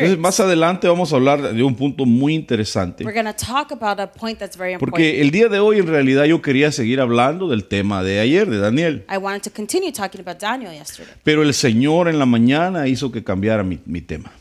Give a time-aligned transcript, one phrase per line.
[0.00, 3.04] Entonces, más adelante vamos a hablar de un punto muy interesante.
[3.04, 4.90] We're going to talk about a point that's very important.
[4.90, 8.48] Porque el día de hoy en realidad yo quería seguir hablando del tema de ayer,
[8.48, 9.04] de Daniel.
[9.12, 11.12] I wanted to continue talking about Daniel yesterday.
[11.22, 14.32] Pero el Señor en la mañana hizo que cambiara mi, mi tema.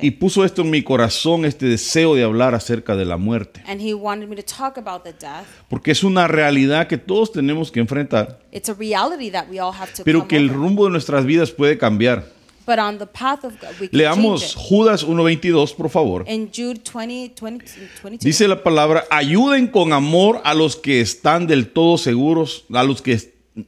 [0.00, 3.62] Y puso esto en mi corazón, este deseo de hablar acerca de la muerte.
[3.66, 5.46] And He wanted me to talk about the death.
[5.68, 8.38] Porque es una realidad que todos tenemos que enfrentar,
[10.04, 12.37] pero que el rumbo de nuestras vidas puede cambiar.
[12.68, 14.68] But on the path of God, we can Leamos change it.
[14.68, 16.22] Judas 1.22, por favor.
[16.28, 17.64] In Jude 20, 20,
[18.02, 22.82] 22, Dice la palabra, ayuden con amor a los que están del todo seguros, a
[22.84, 23.18] los que,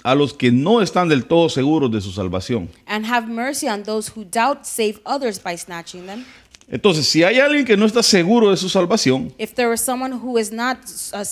[0.04, 2.68] a los que no están del todo seguros de su salvación.
[2.86, 6.26] and have mercy on those who doubt, save others by snatching them.
[6.72, 10.12] Entonces, si hay alguien que no está seguro de su salvación, If there is someone
[10.12, 10.76] who is not,
[11.14, 11.24] uh,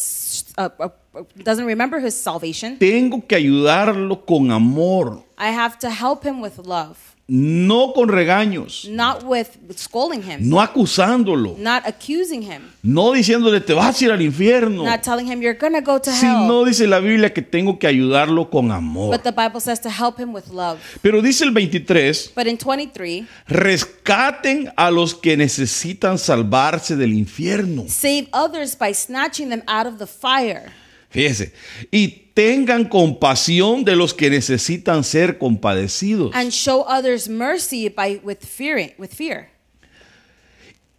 [0.56, 6.24] uh, uh, doesn't remember his salvation, tengo que ayudarlo con amor, I have to help
[6.24, 6.96] him with love,
[7.30, 13.74] no con regaños, not with scolding him, no acusándolo, not accusing him, no diciéndole te
[13.74, 16.64] vas a ir al infierno, not telling him you're gonna go to sino hell.
[16.64, 19.10] dice la Biblia que tengo que ayudarlo con amor.
[19.14, 20.78] But the Bible says to help him with love.
[21.02, 27.84] Pero dice el 23, But in 23, rescaten a los que necesitan salvarse del infierno.
[27.88, 30.72] save others by snatching them out of the fire.
[31.10, 31.52] Fíjese,
[31.90, 36.32] y tengan compasión de los que necesitan ser compadecidos.
[36.34, 39.48] and show others mercy by with fear with fear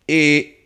[0.08, 0.66] Eh,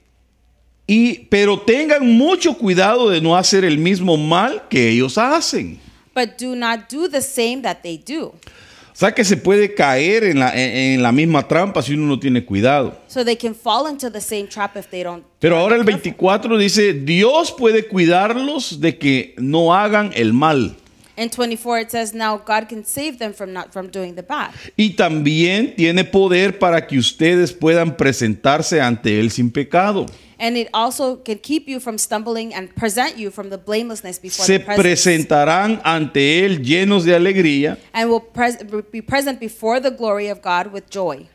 [0.87, 5.79] y, pero tengan mucho cuidado de no hacer el mismo mal que ellos hacen.
[6.15, 8.33] but do not do the same that they do
[8.93, 12.05] O sea que se puede caer en la, en- en la misma trampa si uno
[12.05, 12.95] no tiene cuidado.
[13.07, 15.87] so they can fall into the same trap if they don't Pero ahora el not
[15.89, 16.03] careful.
[16.11, 20.75] 24 dice, Dios puede cuidarlos de que no hagan el mal.
[21.17, 24.51] In 24 it says now God can save them from not from doing the bad
[24.77, 30.05] Y también tiene poder para que ustedes puedan presentarse ante Él sin pecado.
[30.39, 34.45] and it also can keep you from stumbling and present you from the blamelessness before
[34.45, 38.57] Se the presence presentarán ante Él llenos de alegría and will pres-
[38.91, 41.27] be present before the glory of God with joy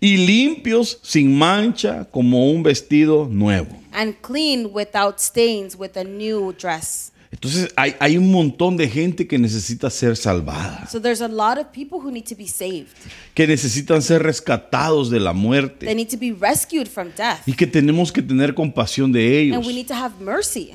[0.00, 3.68] y limpios sin mancha como un vestido nuevo.
[3.92, 9.26] and clean without stains with a new dress Entonces hay, hay un montón de gente
[9.26, 12.88] que necesita ser salvada, so there's a lot of people who need to be saved
[13.34, 17.52] que necesitan ser rescatados de la they muerte need to be rescued from death y
[17.52, 19.58] que tenemos que tener compasión de ellos.
[19.58, 20.72] And we need to have mercy.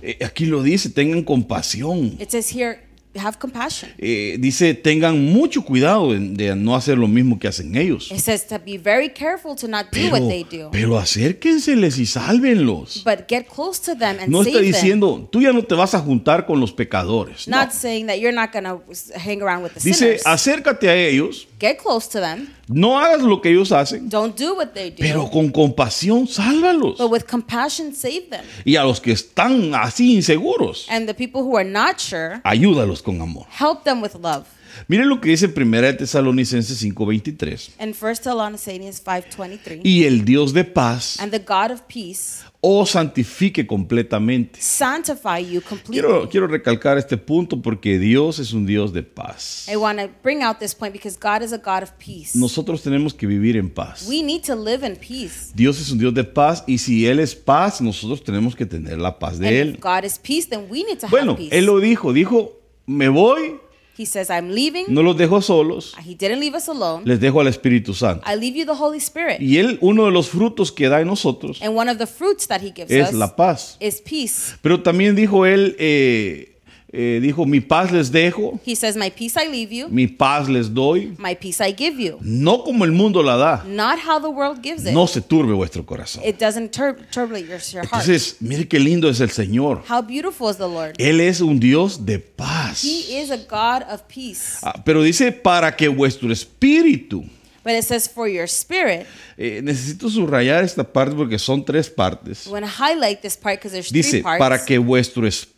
[0.00, 2.16] Eh, Aquí lo dice, tengan compasión.
[2.18, 2.80] It says here,
[3.18, 3.90] have compassion.
[3.98, 8.10] Eh, dice, tengan mucho cuidado de, no hacer lo mismo que hacen ellos.
[8.10, 11.98] It says to be very careful to not do Pero, what they do, pero acérquenseles
[11.98, 13.02] y sálvenlos.
[13.04, 14.62] but get close to them and No está them.
[14.66, 17.48] diciendo, tú ya no te vas a juntar con los pecadores.
[17.48, 17.56] No.
[17.56, 18.80] Not saying that you're not going to
[19.18, 20.22] hang around with the Dice, sinners.
[20.26, 22.48] acércate a ellos, Get close to them.
[22.68, 24.96] no hagas lo que ellos hacen, Don't do what they do.
[25.00, 26.98] pero con compasión sálvalos.
[26.98, 28.44] but with compassion, save them.
[28.64, 33.02] Y a los que están así inseguros, And the people who are not sure, ayúdalos
[33.02, 33.46] con amor.
[33.58, 34.44] help them with love.
[34.86, 37.70] Miren lo que dice 1 de Tesalonicenses 5:23.
[37.80, 42.90] In 1 Thessalonians 5.23, Y el Dios de paz and the God of peace os
[42.90, 44.60] santifique completamente.
[44.60, 46.00] sanctify you completely.
[46.00, 49.66] Quiero, quiero recalcar este punto porque Dios es un Dios de paz.
[49.68, 52.36] I want to bring out this point because God is a God of peace.
[52.36, 54.06] Nosotros tenemos que vivir en paz.
[54.08, 55.52] We need to live in peace.
[55.54, 58.98] Dios es un Dios de paz y si Él es paz, nosotros tenemos que tener
[58.98, 59.68] la paz de And Él.
[59.76, 61.56] if God is peace, then we need to Bueno, have peace.
[61.56, 63.60] Él lo dijo, dijo, me voy,
[63.98, 64.86] he says, I'm leaving.
[64.88, 67.02] no los dejo solos, He didn't leave us alone.
[67.04, 68.22] les dejo al Espíritu Santo.
[68.30, 69.40] I leave you the Holy Spirit.
[69.40, 72.46] Y Él, uno de los frutos que da en nosotros And one of the fruits
[72.48, 73.76] that he gives es us la paz.
[73.80, 74.54] is peace.
[74.62, 76.54] Pero también dijo Él, eh,
[76.90, 80.48] eh, dijo, mi paz les dejo, He says, My peace I leave you, mi paz
[80.48, 82.18] les doy, my peace I give you.
[82.22, 83.64] no como el mundo la da.
[83.66, 84.92] Not how the world gives it.
[84.92, 86.22] No se turbe vuestro corazón.
[86.24, 88.02] It doesn't tur- turbulate your, your heart.
[88.06, 89.82] Entonces, mire qué lindo es el Señor.
[89.88, 90.94] How beautiful is the Lord.
[90.98, 92.82] Él es un Dios de paz.
[92.82, 94.58] He is a God of peace.
[94.62, 97.24] Ah, pero dice, para que vuestro espíritu,
[97.64, 99.06] But it says, For your spirit,
[99.36, 102.46] eh, necesito subrayar esta parte porque son tres partes.
[102.46, 104.38] I want to highlight this part because there's Dice, three parts.
[104.38, 105.57] para que vuestro espíritu,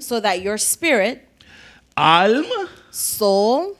[0.00, 1.26] so that your spirit,
[1.96, 3.76] alma soul,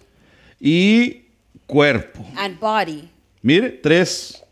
[0.61, 1.23] y
[1.67, 2.25] cuerpo.
[2.37, 3.09] and body
[3.43, 4.43] Mire, tres.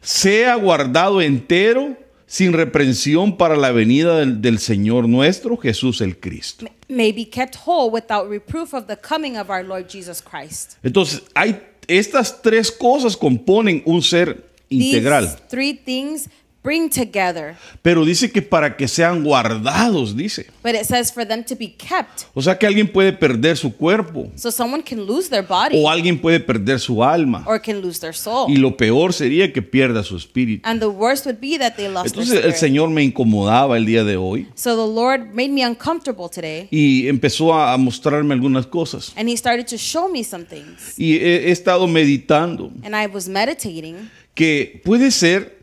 [0.00, 1.96] Sea guardado entero
[2.26, 6.66] sin reprensión para la venida del, del Señor nuestro Jesús el Cristo.
[6.88, 10.76] may be kept whole without reproof of the coming of our Lord Jesus Christ.
[10.82, 15.26] Entonces, hay estas tres cosas componen un ser integral.
[15.26, 16.28] These three things
[16.62, 17.56] bring together.
[17.82, 20.46] Pero dice que para que sean guardados, dice.
[20.62, 22.22] But it says for them to be kept.
[22.34, 25.90] O sea que alguien puede perder su cuerpo So someone can lose their body o
[25.90, 27.42] alguien puede perder su alma.
[27.46, 28.50] or can lose their soul.
[28.50, 30.62] Y lo peor sería que pierda su espíritu.
[30.68, 32.56] And the worst would be that they lost their Entonces el spirit.
[32.56, 36.68] Señor me incomodaba el día de hoy So the Lord made me uncomfortable today.
[36.70, 39.12] y empezó a mostrarme algunas cosas.
[39.16, 40.94] And he started to show me some things.
[40.96, 45.61] Y he, he estado meditando And I was meditating que puede ser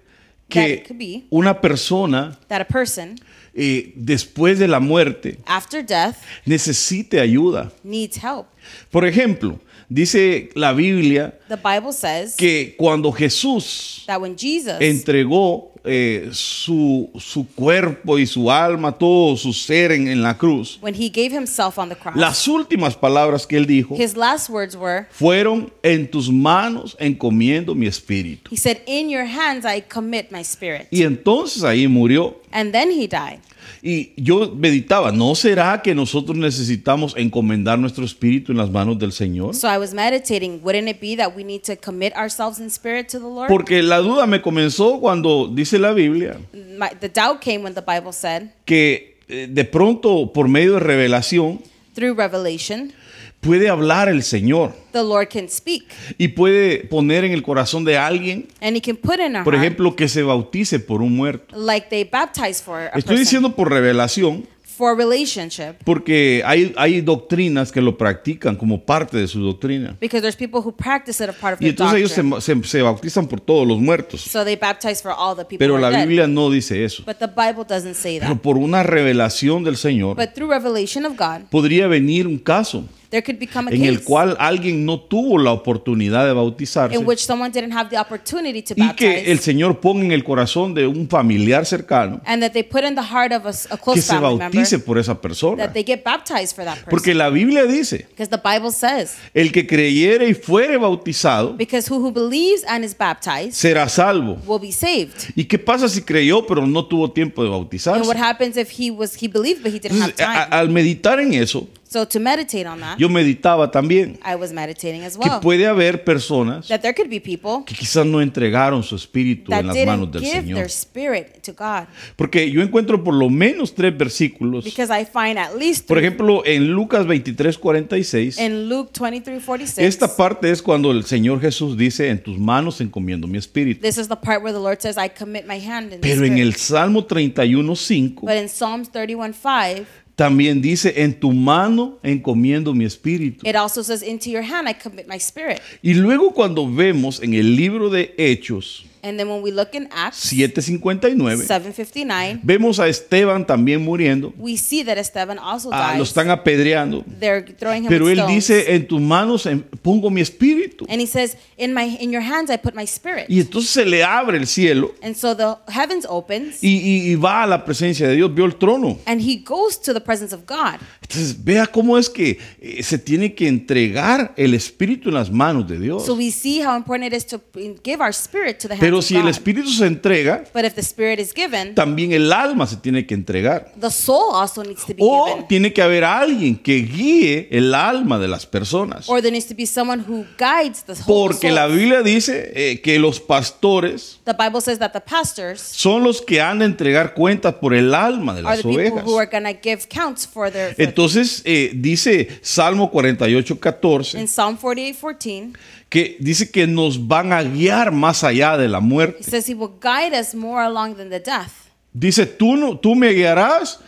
[0.49, 1.23] que be.
[1.29, 3.15] una persona that a person
[3.53, 6.15] eh, después de la muerte after death
[6.45, 7.71] necesite ayuda.
[7.83, 8.47] needs help.
[8.91, 9.59] Por ejemplo,
[9.89, 17.09] dice la Biblia The Bible says que cuando Jesús that when Jesus entregó eh, su,
[17.19, 21.31] su cuerpo y su alma, todo su ser en, en la cruz, when he gave
[21.31, 25.71] himself on the cross, las últimas palabras que él dijo his last words were, fueron,
[25.83, 28.49] en tus manos encomiendo mi espíritu.
[28.51, 32.41] he said, "In your hands I commit my spirit." Y entonces ahí murió.
[32.51, 33.39] And then he died.
[33.81, 39.11] Y yo meditaba, ¿no será que nosotros necesitamos encomendar nuestro espíritu en las manos del
[39.11, 39.55] Señor?
[39.55, 43.07] So I was meditating, wouldn't it be that we need to commit ourselves in spirit
[43.09, 43.47] to the Lord?
[43.47, 47.81] Porque la duda me comenzó cuando dice la Biblia My, the doubt came when the
[47.81, 51.61] Bible said, que eh, de pronto por medio de revelación
[51.93, 52.93] through revelation,
[53.41, 55.83] puede hablar el Señor the Lord can speak
[56.17, 59.95] y puede poner en el corazón de alguien, and he can put in por ejemplo,
[59.95, 61.55] que se bautice por un muerto.
[61.57, 67.01] like they baptize for a Estoy person diciendo por revelación for relationship porque hay, hay
[67.01, 69.95] doctrinas que lo practican como parte de su doctrina.
[69.99, 72.41] because there's people who practice it a part of Y entonces ellos doctrine.
[72.41, 74.21] se, se- se bautizan por todos los muertos.
[74.21, 76.03] So they baptize for all the people Pero la dead.
[76.07, 77.03] Biblia no dice eso.
[77.05, 78.41] But the Bible doesn't say Pero that.
[78.41, 83.23] por una revelación del Señor But through revelation of God, podría venir un caso there
[83.23, 87.05] could become a en el case cual alguien no tuvo la oportunidad de bautizarse in
[87.07, 90.23] which someone didn't have the opportunity to y que el baptize Señor ponga en el
[90.23, 93.67] corazón de un familiar cercano and that they put in the heart of a, s-
[93.71, 95.63] a que close se family member bautice por esa persona.
[95.63, 96.89] that they get baptized for that person.
[96.89, 101.91] Porque la Biblia dice, Because the Bible says, el que creyere y fuere bautizado because
[101.91, 104.37] who who believes and is baptized será salvo.
[104.45, 105.31] will be saved.
[105.35, 108.07] ¿Y qué pasa si creyó pero no tuvo tiempo de And bautizarse?
[108.07, 110.55] what happens if he was he believed but he didn't have Entonces, a- time?
[110.55, 115.03] al meditar en eso, So to meditate on that, yo meditaba también I was meditating
[115.03, 115.39] as que well.
[115.41, 119.61] puede haber personas That there could be people que quizás no entregaron su espíritu that
[119.61, 120.55] en las manos del give Señor.
[120.55, 121.87] their spirit to God.
[122.15, 124.65] Porque yo encuentro por lo menos tres versículos.
[124.65, 129.87] Because I find at least Por ejemplo, en Lucas 23, 46, in Luke 23, 46.
[129.87, 133.81] esta parte es cuando el Señor Jesús dice, en tus manos encomiendo mi espíritu.
[133.81, 136.37] This is the part where the Lord says, I commit my hand in Pero en
[136.37, 139.87] el Salmo 31, 5, But in Psalms 31, 5,
[140.19, 143.47] también dice, en tu mano encomiendo mi espíritu.
[143.47, 145.61] it also says, Into your hand I commit my spirit.
[145.81, 149.87] Y luego cuando vemos en el libro de Hechos And then when we look in
[149.91, 154.33] Acts 7:59, 7:59, vemos a Esteban también muriendo.
[154.37, 157.03] we see that Esteban also Ah, lo están apedreando.
[157.19, 158.35] They're throwing him Pero él stones.
[158.35, 160.85] dice, en tus manos en- pongo mi espíritu.
[160.89, 163.25] and he says, in my in your hands I put my spirit.
[163.29, 167.15] Y entonces se le abre el cielo And so the heavens opens y, y- y
[167.15, 168.97] va a la presencia de Dios, vio el trono.
[169.05, 170.79] and he goes to the presence of God.
[171.01, 175.67] Entonces vea cómo es que eh, se tiene que entregar el espíritu en las manos
[175.67, 176.05] de Dios.
[176.05, 177.41] So we see how important it is to
[177.83, 180.81] give our spirit to the hands Pero si el espíritu se entrega, But if the
[180.81, 183.71] spirit is given, también el alma se tiene que entregar.
[183.79, 185.47] the soul also needs to be O given.
[185.47, 189.07] tiene que haber alguien que guíe el alma de las personas.
[189.07, 191.55] Or there needs to be someone who guides the Porque soul.
[191.55, 196.21] la Biblia dice eh, que los pastores The Bible says that the pastors son los
[196.21, 199.03] que han de entregar cuentas por el alma de are las ovejas.
[199.05, 199.29] who are
[199.61, 200.73] give counts for their.
[200.73, 204.19] for- Entonces eh, dice Salmo 48, 14.
[204.19, 205.53] in Psalm 48 14,
[205.89, 209.23] que dice que nos van a guiar más allá de la he muerte.
[209.23, 211.51] says he will guide us more along than the death.
[211.93, 213.79] Dice, tú, no, tú me guiarás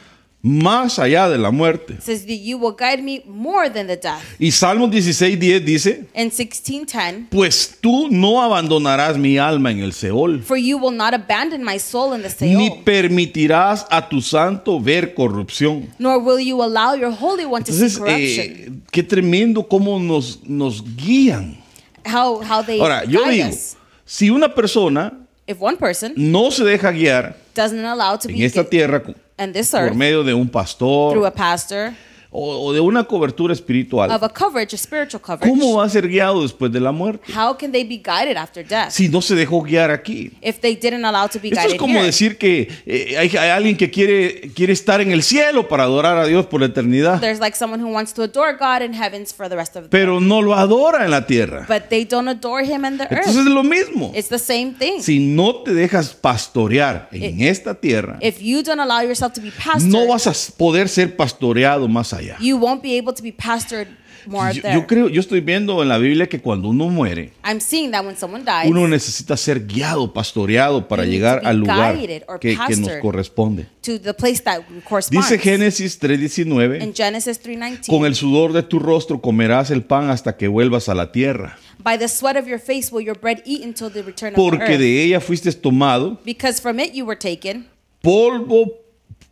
[0.43, 1.93] más allá de la muerte.
[1.93, 4.23] It says that you will guide me more than the death.
[4.39, 9.93] Y Salmos 16, 10 dice, In 16:10, pues tú no abandonarás mi alma en el
[9.93, 14.19] Seol, for you will not abandon my soul in the ni Seol, permitirás a tu
[14.19, 15.87] santo ver corrupción.
[15.99, 18.45] nor will you allow your holy one to see Entonces, corruption.
[18.47, 21.60] eh, qué tremendo cómo nos, nos guían.
[22.05, 23.75] How how they Ahora, yo digo, us.
[24.05, 25.13] si una persona
[25.47, 29.01] If one person no se deja guiar doesn't allow to en be esta tierra
[29.37, 31.93] and this por earth medio de un through pastor a pastor
[32.33, 35.89] o, o de una cobertura espiritual, of a coverage, a spiritual coverage, ¿cómo va a
[35.89, 37.31] ser guiado después de la muerte?
[37.35, 40.31] how can they be guided after death Si no se dejó guiar aquí.
[40.41, 42.05] if they didn't allow to be Esto es guided como here?
[42.05, 46.17] decir que eh, hay, hay alguien que quiere, quiere estar en el cielo para adorar
[46.17, 49.33] a Dios por la eternidad, There's like someone who wants to adore God in heavens
[49.33, 51.65] for the rest of the pero no lo adora en la tierra.
[51.67, 53.47] but they don't adore him in the Entonces earth.
[53.47, 54.11] es lo mismo.
[54.15, 55.01] It's the same thing.
[55.01, 59.51] Si no te dejas pastorear en esta tierra, If you don't allow yourself to be
[59.51, 62.37] pastored, no vas a poder ser pastoreado más allá.
[62.39, 63.87] you won't be able to be pastored
[64.27, 64.75] more Yo, there.
[64.75, 68.05] yo creo, yo estoy viendo en la Biblia que cuando uno muere, I'm seeing that
[68.05, 71.95] when someone dies, uno necesita ser guiado, pastoreado para You llegar to be al lugar
[71.97, 73.01] guided or que, que nos pastored.
[73.01, 73.65] corresponde.
[73.81, 75.27] to the place that corresponds.
[75.29, 80.11] Dice Génesis In 3:19, Genesis con 3:19, el sudor de tu rostro comerás el pan
[80.11, 83.41] hasta que vuelvas a la tierra, by the sweat of your face will your bread
[83.43, 84.79] eat until the return of the porque earth.
[84.79, 87.65] de ella fuiste tomado, Because from it you were taken,
[88.03, 88.71] polvo,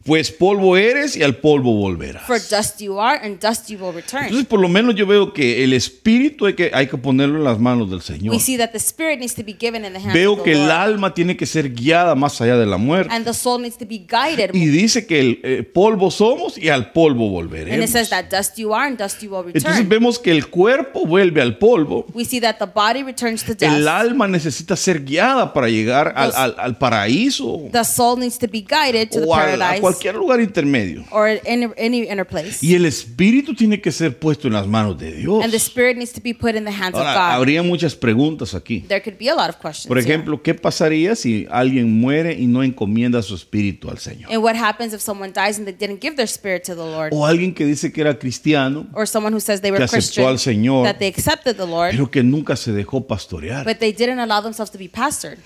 [0.09, 2.25] pues polvo eres y al polvo volverás.
[2.25, 4.23] for dust you are, and dust you will return.
[4.25, 7.43] Entonces, por lo menos yo veo que el espíritu hay que, hay que ponerlo en
[7.43, 8.33] las manos del Señor.
[8.33, 10.51] We see that the spirit needs to be given in the hands Veo of que
[10.53, 13.13] the el Lord, alma tiene que ser guiada más allá de la muerte.
[13.13, 14.49] and the soul needs to be guided.
[14.53, 17.89] Y dice que el eh, polvo somos y al polvo And it volveremos.
[17.91, 19.89] says that dust you are, and dust you will Entonces return.
[19.89, 22.05] vemos que el cuerpo vuelve al polvo.
[22.13, 23.87] We see that the body returns to El dust.
[23.87, 28.61] alma necesita ser guiada para llegar al, al- al paraíso The soul needs to be
[28.61, 31.03] guided to the paradise cualquier lugar intermedio.
[31.12, 32.58] or any, any inner place.
[32.62, 35.44] Y el espíritu tiene que ser puesto en las manos de Dios.
[35.44, 37.34] And the spirit needs to be put in the hands of God.
[37.34, 38.82] habría muchas preguntas aquí.
[38.88, 39.88] There could be a lot of questions.
[39.88, 44.32] Por ejemplo, ¿qué pasaría si alguien muere y no encomienda su espíritu al Señor?
[44.32, 47.13] And what happens if someone dies and they didn't give their spirit to the Lord?
[47.13, 49.98] O alguien que dice que era cristiano, Or someone who says they were que aceptó
[49.98, 53.65] Christian, al Señor, that they accepted the Lord, pero que nunca se dejó pastorear.
[53.65, 55.38] but they didn't allow themselves to be pastored.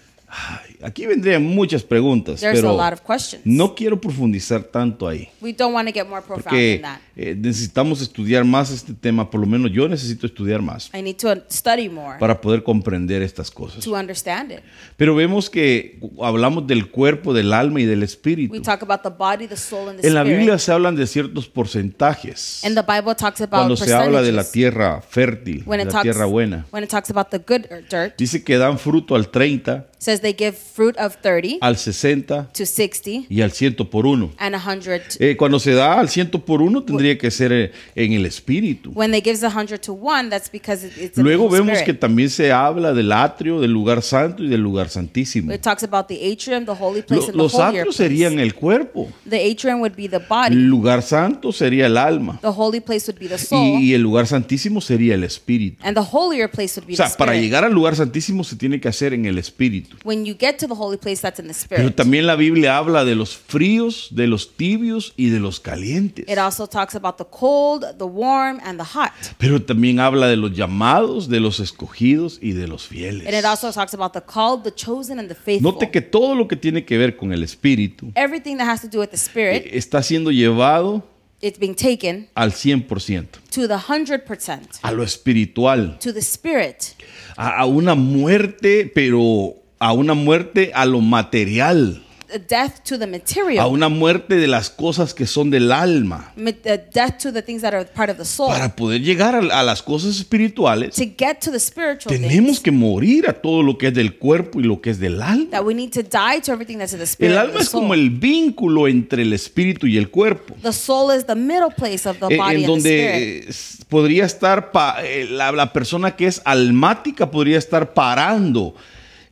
[0.82, 3.42] Aquí vendrían muchas preguntas, There's a pero lot of questions.
[3.46, 5.30] no quiero profundizar tanto ahí.
[5.42, 7.02] We don't want to get more profound Porque than that.
[7.16, 11.16] Eh, necesitamos estudiar más este tema, por lo menos yo necesito estudiar más I need
[11.18, 13.84] to study more para poder comprender estas cosas.
[13.84, 14.60] to understand it.
[14.98, 18.62] Pero vemos que hablamos del cuerpo, del alma y del We espíritu.
[18.62, 20.60] talk about the body, the soul, and the En la Biblia spirit.
[20.60, 22.62] se hablan de ciertos porcentajes.
[22.64, 24.52] And the Bible talks about Cuando se habla de la percentages.
[24.52, 27.66] tierra fértil, When de it la talks, tierra buena, when it talks about the good
[27.72, 31.78] er- dirt, dice que dan fruto al 30, says they give fruit of 30 al
[31.78, 34.32] 60 to 60 y al 100 por uno.
[34.38, 35.18] and 100.
[35.20, 38.92] Eh, cuando se da al 100 por uno tendría que ser eh, en el espíritu.
[38.96, 42.30] When they gives 100 to 1, that's because it- it's in Luego vemos que también
[42.30, 45.52] se habla del atrio, del lugar santo y del lugar santísimo.
[45.54, 48.10] It talks about the atrium, the holy place, Lo- and los the holier atrios place.
[48.10, 50.56] serían el cuerpo, The atrium would be the body.
[50.56, 53.80] el lugar santo sería el alma The holy place would be the soul.
[53.82, 55.84] y, y el lugar santísimo sería el espíritu.
[55.84, 58.56] and the holier place would be O sea, the para llegar al lugar santísimo se
[58.56, 59.98] tiene que hacer en el espíritu.
[60.06, 61.96] when you get to the holy place, that's in the Pero spirit.
[61.96, 66.26] también la Biblia habla de los fríos, de los tibios y de los calientes.
[66.30, 69.12] It also talks about the cold, the warm, and the hot.
[69.38, 73.28] Pero también habla de los llamados, de los escogidos y de los fieles.
[73.28, 75.72] And it also talks about the called, the chosen, and the faithful.
[75.74, 78.88] Note que todo lo que tiene que ver con el espíritu Everything that has to
[78.88, 81.04] do with the spirit, eh, está siendo llevado
[81.42, 86.96] it's being taken al 100%, to the 100%, a lo espiritual, to the spirit,
[87.36, 92.02] a, a una muerte, pero a una muerte a lo material,
[92.34, 96.34] a death to the a material, una muerte de las cosas que son del alma,
[96.36, 98.50] ma- a death to the things that are part of the soul.
[98.50, 100.96] para poder llegar a, a las cosas espirituales.
[100.96, 104.18] to get to the spiritual Tenemos things, que morir a todo lo que es del
[104.18, 105.50] cuerpo y lo que es del alma.
[105.52, 107.32] that we need to die to everything that's in the spirit.
[107.34, 108.00] El alma the es como soul.
[108.00, 110.56] el vínculo entre el espíritu y el cuerpo.
[110.62, 113.46] The soul is the middle place of the Eh, body en and the spirit.
[113.46, 113.54] donde eh,
[113.90, 118.76] podría estar pa- eh, la, la persona que es almática podría estar parando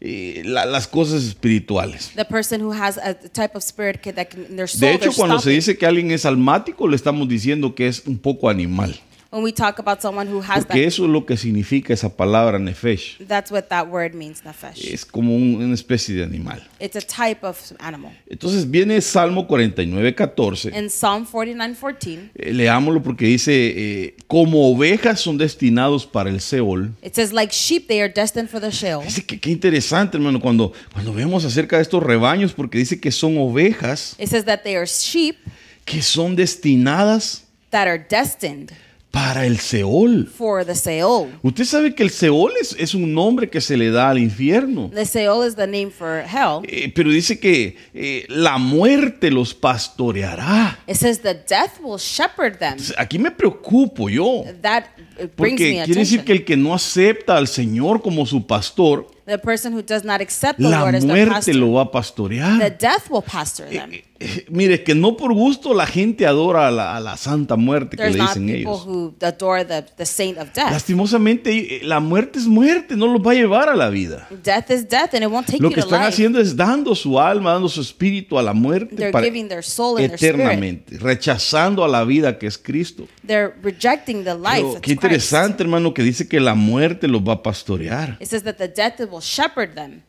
[0.01, 2.11] eh, la- las cosas espirituales.
[2.15, 4.93] The person who has a type of spirit que- that can, in their soul, De
[4.95, 8.49] hecho, cuando se dice que alguien es almático, le estamos diciendo que es un poco
[8.49, 8.99] animal.
[9.31, 12.09] When we talk about someone who has Porque that, eso es lo que significa esa
[12.15, 13.17] palabra nefesh.
[13.27, 14.85] that's what that word means, nefesh.
[14.91, 16.61] Es como un- una especie de animal.
[16.79, 18.11] It's a type of animal.
[18.29, 20.77] Entonces viene Salmo 49, 14.
[20.77, 26.91] In Psalm 49:14, Eh, leámoslo porque dice, eh, como ovejas son destinados para el Seol.
[27.01, 30.39] it says, "Like sheep, they are destined for the Sheol." Dice que qué interesante, hermano,
[30.41, 34.61] cuando, cuando vemos acerca de estos rebaños, porque dice que son ovejas It says that
[34.63, 35.37] they are sheep
[35.85, 38.71] que son destinadas that are destined
[39.11, 40.25] para el Seol.
[40.27, 41.37] for the Sheol.
[41.43, 44.89] Usted sabe que el Seol es, es un nombre que se le da al infierno.
[44.93, 46.61] The Sheol is the name for hell.
[46.63, 50.79] Eh, pero dice que eh, la muerte los pastoreará.
[50.87, 52.77] It says the death will shepherd them.
[52.97, 54.45] Aquí me preocupo yo.
[54.61, 54.85] That
[55.17, 59.07] brings Porque me quiere decir que el que no acepta al Señor como su pastor,
[59.25, 61.83] The person who does not accept the la Lord as their muerte pastor, lo va
[61.83, 62.77] a the pastorear.
[62.77, 63.93] death will pastor them.
[63.93, 67.55] Eh, eh, mire, que no por gusto la gente adora a la, a la Santa
[67.55, 68.85] Muerte que There's le dicen ellos.
[68.85, 70.71] who adore the, the saint of death.
[70.71, 74.27] Lastimosamente, eh, la muerte es muerte, no los va a llevar a la vida.
[74.43, 76.09] Death is death, and it won't take Lo you que to están life.
[76.13, 79.63] haciendo es dando su alma, dando su espíritu a la muerte They're para giving their
[79.63, 80.35] soul and their spirit.
[80.35, 83.07] eternamente, rechazando a la vida que es Cristo.
[83.25, 85.03] They're rejecting the life Pero that's qué Christ.
[85.03, 88.17] interesante, hermano, que dice que la muerte los va a pastorear.
[88.19, 90.01] It says that the death will shepherd them.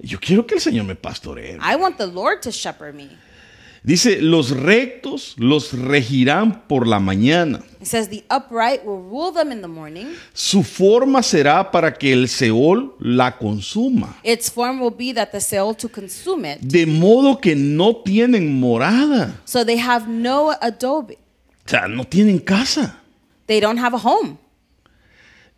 [0.00, 1.58] Yo quiero que el Señor me pastoree.
[1.60, 3.10] I want the Lord to shepherd me.
[3.86, 7.62] Dice, los rectos los regirán por la mañana.
[7.80, 10.06] It says the upright will rule them in the morning.
[10.34, 14.16] Su forma será para que el Seol la consuma.
[14.24, 16.58] Its form will be that the Seol to consume it.
[16.60, 19.40] De modo que no tienen morada.
[19.44, 21.18] So they have no adobe.
[21.64, 23.00] O sea, no tienen casa.
[23.46, 24.38] They don't have a home.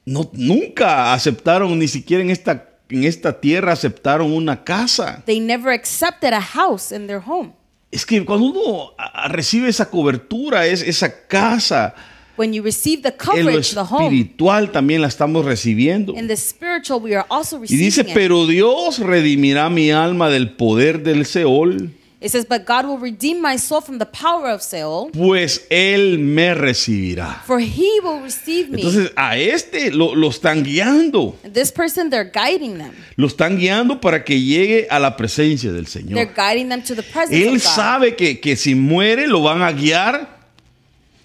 [0.04, 5.22] No, nunca aceptaron, ni siquiera en esta, en esta tierra aceptaron una casa.
[5.26, 7.52] They never accepted a house in their home.
[7.90, 8.92] Es que cuando uno
[9.28, 11.94] recibe esa cobertura, es, esa casa,
[12.36, 13.14] When you receive the en
[13.46, 16.12] lo coverage, the home, espiritual también la estamos recibiendo.
[16.14, 18.10] in the spiritual, we are also Y receiving dice, it.
[18.14, 21.90] pero Dios redimirá mi alma del poder del Seol,
[22.20, 26.18] It says, but God will redeem my soul from the power of Seol, pues Él
[26.18, 27.42] me recibirá.
[27.46, 28.78] for he will receive me.
[28.82, 32.90] Entonces a este lo, lo están guiando, this person, they're guiding them.
[33.16, 36.34] lo están guiando para que llegue a la presencia del They're Señor.
[36.34, 37.70] guiding them to the presence Él of God.
[37.72, 40.38] sabe que, que si muere lo van a guiar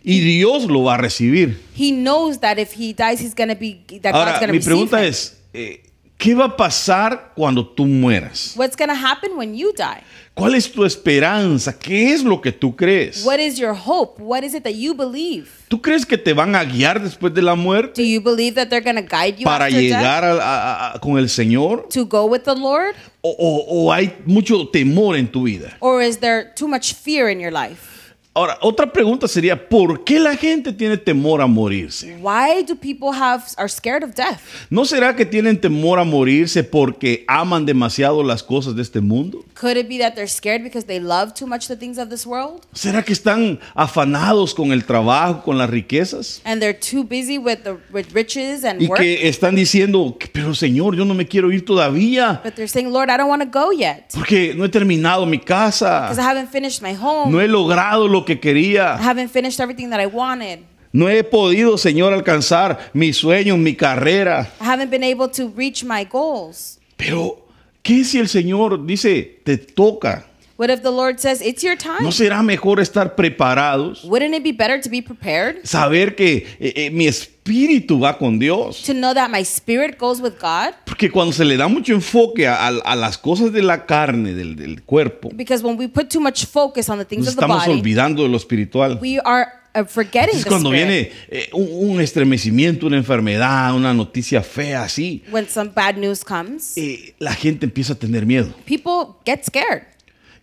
[0.04, 1.58] y Dios lo va a recibir.
[1.76, 5.00] He knows that if he dies, he's gonna be that God's Ahora, gonna mi pregunta
[5.02, 5.10] him.
[5.10, 5.82] es, eh,
[6.24, 8.54] ¿qué va a pasar cuando tú mueras?
[8.56, 10.02] What's gonna happen when you die?
[10.34, 11.78] ¿Cuál es tu esperanza?
[11.78, 13.24] ¿Qué es lo que tú crees?
[13.26, 14.22] What is your hope?
[14.22, 15.48] What is it that you believe?
[15.68, 18.70] ¿Tú crees que te van a guiar después de la muerte Do you believe that
[18.70, 21.88] they're gonna guide you para after death llegar a- a- a- con el Señor?
[21.94, 25.76] to go with the Lord, ¿O, o- o hay mucho temor en tu vida?
[25.82, 27.93] or is there too much fear in your life?
[28.36, 32.18] Ahora, otra pregunta sería, ¿por qué la gente tiene temor a morirse?
[32.20, 34.40] Why do people have are scared of death?
[34.72, 39.46] ¿No será que tienen temor a morirse porque aman demasiado las cosas de este mundo?
[39.54, 42.26] Could it be that they're scared because they love too much the things of this
[42.26, 46.42] world ¿Será que están afanados con el trabajo, con las riquezas?
[46.44, 49.00] and they're too busy with the with riches and Y work?
[49.00, 53.12] que están diciendo, pero Señor, yo no me quiero ir todavía But they're saying, Lord,
[53.12, 56.50] I don't want to go yet porque no he terminado mi because I casa, haven't
[56.52, 57.32] finished my home.
[57.32, 60.60] no he logrado lo que I quería, haven't finished everything that I wanted.
[60.92, 64.48] no he podido, Señor, alcanzar mis sueños, mi carrera.
[64.62, 66.80] I haven't been able to reach my goals.
[66.98, 67.46] Pero,
[67.82, 70.26] ¿qué si el Señor dice, te toca?
[70.64, 72.02] What if the Lord says, It's your time?
[72.02, 74.02] ¿No será mejor estar preparados?
[74.06, 75.58] Wouldn't it be better to be prepared?
[75.66, 78.82] Saber que eh, eh, mi espíritu va con Dios.
[78.84, 80.74] To know that my spirit goes with God?
[80.86, 84.34] Porque cuando se le da mucho enfoque a, a- a las cosas de la carne,
[84.34, 87.40] del, del cuerpo, Because when we put too much focus on the things nos of
[87.40, 88.98] the estamos body, olvidando de lo espiritual.
[89.02, 90.88] we are uh, forgetting Es the cuando spirit.
[90.88, 96.24] viene eh, un, un estremecimiento, una enfermedad, una noticia fea así, When some bad news
[96.24, 98.54] comes, eh, la gente empieza a tener miedo.
[98.66, 99.84] people get scared.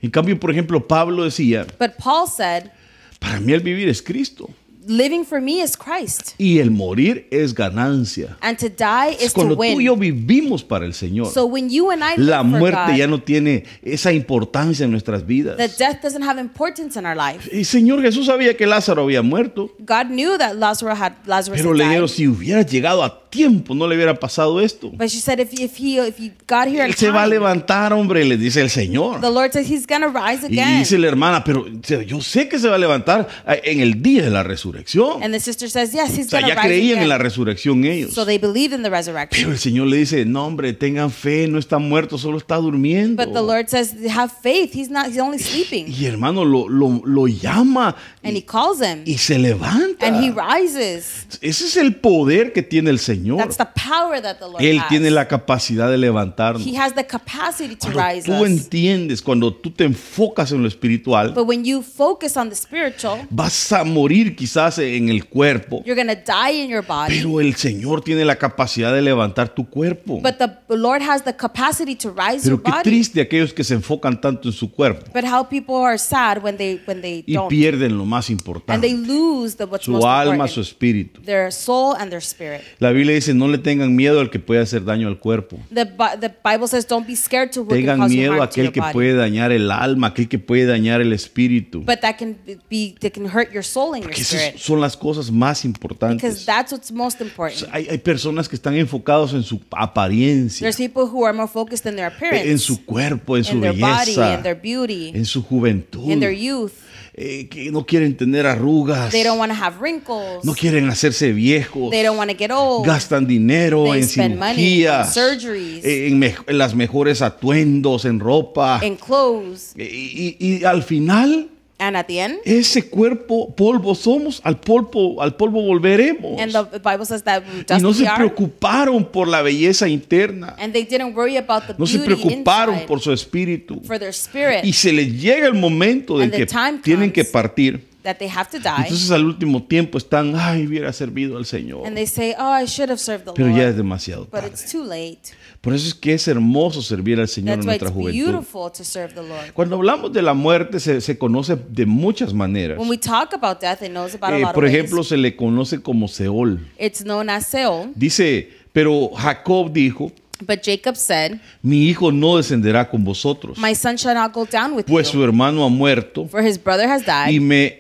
[0.03, 2.71] En cambio, por ejemplo, Pablo decía, But Paul said,
[3.19, 4.49] para mí el vivir es Cristo
[4.87, 8.37] Living for me is Christ, y el morir es ganancia.
[8.41, 10.01] and to die is to Cuando tú y yo win.
[10.01, 13.65] vivimos para el Señor, So when you and I la muerte ya God, no tiene
[13.83, 15.59] esa importancia en nuestras vidas.
[15.59, 17.49] the death doesn't have importance in our life.
[17.55, 21.75] Y Señor Jesús sabía que Lázaro había muerto, God knew that Lazarus had Lazarus pero
[21.75, 24.91] le dijeron, si hubiera llegado a tiempo, no le hubiera pasado esto.
[24.93, 27.31] But she said, if, if he if he got here Él se va a time,
[27.37, 29.21] levantar, hombre, le dice el Señor.
[29.21, 30.81] the Lord says he's gonna rise Y again.
[30.81, 31.67] dice la hermana, pero
[32.07, 35.23] yo sé que se va a levantar eh, en el día de la resurrección.
[35.23, 37.03] And the sister says, yes, he's O sea, gonna ya creían again.
[37.05, 38.13] en la resurrección ellos.
[38.13, 39.41] So they believed in the resurrection.
[39.45, 43.17] Pero el Señor le dice, no hombre, tengan fe, no está muerto, solo está durmiendo.
[43.25, 44.73] But the Lord says, have faith.
[44.75, 45.07] He's not.
[45.07, 45.87] He's only sleeping.
[45.89, 50.07] Y hermano lo, lo, lo llama And he calls him, y se levanta.
[50.07, 51.27] and he rises.
[51.41, 53.20] Ese es el poder que tiene el Señor.
[53.37, 54.89] That's the power that the Lord Él has.
[54.89, 56.65] tiene la capacidad de levantarnos.
[56.67, 58.47] He has the capacity to Cuando rise tú us.
[58.49, 63.27] entiendes, cuando tú te enfocas en lo espiritual, But when you focus on the spiritual,
[63.31, 67.19] vas a morir quizás en el cuerpo, you're gonna die in your body.
[67.19, 70.21] pero el Señor tiene la capacidad de levantar tu cuerpo.
[70.21, 72.83] But the Lord has the capacity to rise your Pero qué body.
[72.83, 76.57] triste aquellos que se enfocan tanto en su cuerpo But how people are sad when
[76.57, 80.03] they when they y don't, pierden lo más and they importante, lose the what's most
[80.03, 81.21] su alma, important, su espíritu.
[81.23, 82.63] their soul and their spirit.
[82.79, 85.59] La Biblia dice, no le tengan miedo al que puede hacer daño al cuerpo.
[85.75, 88.93] The, Bi- the Bible says, "Don't be scared to Tengan miedo a aquel que body."
[88.93, 91.81] puede dañar el alma, aquel que puede dañar el espíritu.
[91.85, 92.37] But that can
[92.69, 94.57] be that can hurt your soul and your spirit.
[94.59, 96.45] son las cosas más Because importantes.
[96.47, 97.69] that's what's most important.
[97.73, 101.87] Hay, hay personas que están enfocados en su apariencia, There's people who are more focused
[101.87, 105.25] in their appearance, en su cuerpo, en su their body, belleza, in their beauty, en
[105.25, 106.73] su juventud, in their youth.
[107.15, 110.45] Eh, que no quieren tener arrugas, They don't want to have wrinkles.
[110.45, 112.87] no quieren hacerse viejos, They don't want to get old.
[112.87, 115.85] gastan dinero They en cirugías, surgeries.
[115.85, 118.81] eh, en, las mejores atuendos, en ropa.
[118.83, 119.73] in clothes.
[119.77, 121.50] Y, y- y al final,
[121.81, 126.39] And at the end, ese cuerpo, polvo somos, al polvo, al polvo volveremos.
[126.39, 130.85] and the Bible says that Y no se preocuparon por la belleza interna, And they
[130.85, 133.81] didn't worry about the no se preocuparon por su espíritu.
[133.85, 136.47] for their spirit Y se les llega el momento de que
[136.83, 137.90] tienen que partir.
[138.03, 138.85] That they have to die.
[138.85, 141.87] Entonces al último tiempo están, ay, hubiera servido al Señor.
[141.87, 144.41] and they say, "Oh, I should have served the Pero Lord." ya es demasiado but
[144.41, 144.49] tarde.
[144.49, 145.21] it's too late.
[145.61, 148.25] Por eso es que es hermoso servir al Señor That's en why nuestra it's juventud.
[148.33, 149.53] beautiful to serve the Lord.
[149.53, 152.79] Cuando hablamos de la muerte se, se conoce de muchas maneras.
[152.79, 155.09] When we talk about death, it knows about a Eh, lot por of ejemplo, ways.
[155.09, 156.67] se le conoce como Seol.
[156.79, 157.93] It's known as Seol.
[157.95, 160.13] Dice, pero Jacob dijo,
[160.47, 164.73] But Jacob said, mi hijo no descenderá con vosotros, "My son shall not go down
[164.73, 167.80] with pues su you, hermano ha muerto for his brother has died, y me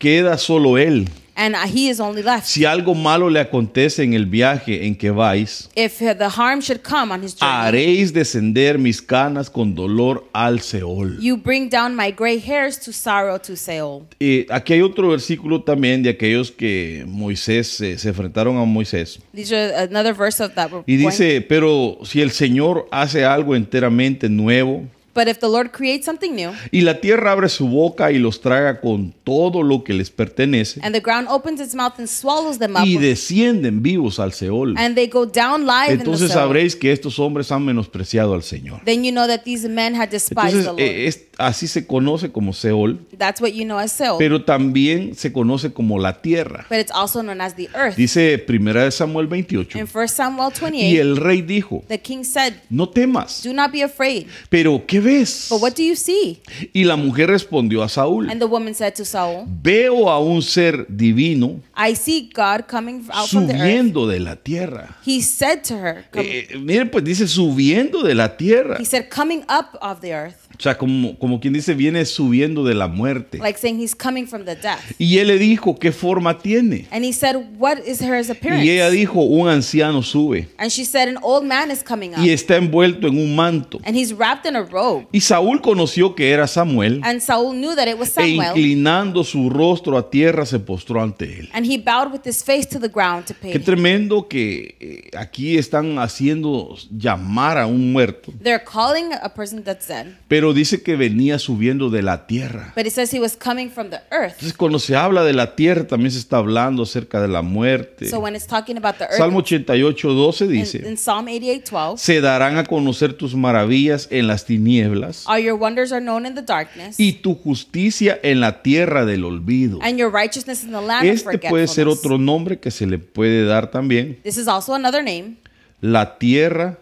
[0.00, 1.06] queda solo él.
[1.36, 2.44] and he is only left.
[2.46, 6.82] Si algo malo le acontece en el viaje en que vais, If the harm should
[6.82, 11.18] come on his journey, haréis descender mis canas con dolor al Seol.
[11.18, 15.62] you bring down my gray hairs to sorrow to Seol." Eh, aquí hay otro versículo
[15.62, 19.18] también de aquellos que Moisés eh, se enfrentaron a Moisés.
[19.34, 20.70] These are another verse of that.
[20.86, 26.06] Y dice, pero si el Señor hace algo enteramente nuevo, But if the Lord creates
[26.06, 29.92] something new, y la tierra abre su boca y los traga con todo lo que
[29.92, 34.18] les pertenece, and the ground opens its mouth and swallows them up, y descienden vivos
[34.20, 37.64] al Seol, and they go down live entonces in the sabréis que estos hombres han
[37.64, 38.82] menospreciado al Señor.
[38.84, 40.80] then you know that these men had despised Entonces, the Lord.
[40.80, 44.18] eh, es- así se conoce como Seol, That's what you know as Seol.
[44.18, 46.66] pero también se conoce como la tierra.
[46.68, 47.96] but it's also known as the earth.
[47.96, 52.24] Dice 1 de Samuel 28, in 1 Samuel y 28, el rey dijo, the king
[52.24, 54.26] said, no temas, Do not be afraid.
[54.48, 55.48] pero ¿qué ves?
[55.50, 56.40] But what do you see?
[56.72, 60.42] Y la mujer respondió a Saúl, And the woman said to Saul, veo a un
[60.42, 63.60] ser divino I see God coming out from the earth.
[63.62, 64.96] subiendo de la tierra.
[65.04, 68.76] He said to her, eh, miren, pues dice subiendo de la tierra.
[68.78, 70.39] He said, coming up of the earth.
[70.60, 73.38] O sea, como, como quien dice, viene subiendo de la muerte.
[73.38, 74.78] Like saying he's coming from the death.
[74.98, 76.86] Y él le dijo, ¿qué forma tiene?
[76.90, 78.62] And he said, What is her appearance?
[78.62, 82.20] Y ella dijo, un anciano sube And she said, An old man is coming up.
[82.22, 83.80] y está envuelto en un manto.
[83.84, 85.06] And he's wrapped in a robe.
[85.12, 88.50] Y Saúl conoció que era Samuel And Saul knew that it was e Samuel.
[88.50, 91.48] inclinando su rostro a tierra se postró ante él.
[91.54, 95.16] And he bowed with his face to the ground to pay Qué tremendo que eh,
[95.16, 100.18] aquí están haciendo llamar a un muerto, They're calling a person that's dead.
[100.28, 102.72] pero dice que venía subiendo de la tierra.
[102.76, 104.34] But it says he was coming from the earth.
[104.34, 108.08] Entonces cuando se habla de la tierra también se está hablando acerca de la muerte.
[108.08, 111.64] So when it's talking about the earth, Salmo 88, 12 in, dice, in Psalm 88
[111.70, 116.26] 12, se darán a conocer tus maravillas en las tinieblas all your wonders are known
[116.26, 119.78] in the darkness, y tu justicia en la tierra del olvido.
[119.82, 122.98] and your righteousness in the land of Este puede ser otro nombre que se le
[122.98, 125.36] puede dar también, This is also another name,
[125.80, 126.78] la tierra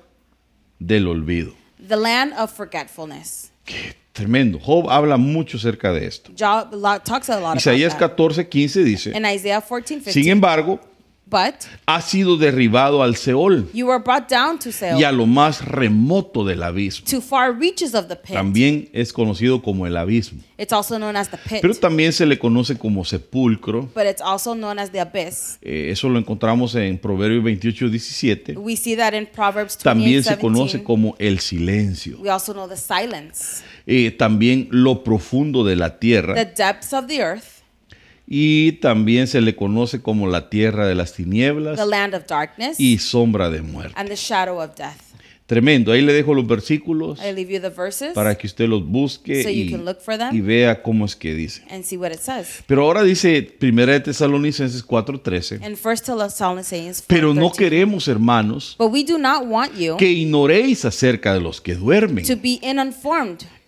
[0.78, 1.54] del olvido.
[1.87, 3.50] the land of forgetfulness.
[3.68, 4.59] Qué tremendo.
[4.59, 6.33] Job habla mucho acerca de esto.
[6.33, 6.70] Job
[7.04, 8.16] talks a lot Isaías about that.
[8.16, 10.81] 14, 15 dice, In Isaiah 14 15, sin embargo,
[11.31, 11.55] but
[11.87, 15.64] ha sido derribado al Seol you were brought down to Seol, y a lo más
[15.64, 17.07] remoto del abismo.
[17.09, 18.35] to far reaches of the pit.
[18.35, 20.41] También es conocido como el abismo.
[20.57, 23.88] It's also known as the pit, Pero también se le conoce como sepulcro.
[23.95, 25.59] but it's also known as the abyss.
[25.62, 28.57] Eh, eso lo encontramos en Proverbios 28, 17.
[28.59, 30.85] We see that in Proverbs 28 También se conoce 17.
[30.85, 32.19] como el silencio.
[32.21, 36.35] We also know the silence, Eh, también lo profundo de la the tierra.
[36.45, 37.58] depths of the earth,
[38.31, 42.79] Y también se le conoce como la tierra de las tinieblas the land of darkness,
[42.79, 43.95] y sombra de muerte.
[43.97, 44.97] and the shadow of death.
[45.47, 45.93] Tremendo.
[45.93, 49.43] Ahí le dejo los versículos I leave you the verses para que usted los busque
[49.43, 50.35] So you y, can look for them.
[50.37, 51.62] y vea cómo es que dice.
[51.71, 52.62] and see what it says.
[52.67, 55.64] Pero ahora dice 1 de Tesalonicenses 4:13.
[55.67, 60.11] In 1 Thessalonians 4, Pero no queremos, hermanos, But we do not want you que
[60.11, 62.27] ignoréis acerca de los que duermen.
[62.27, 62.61] to be.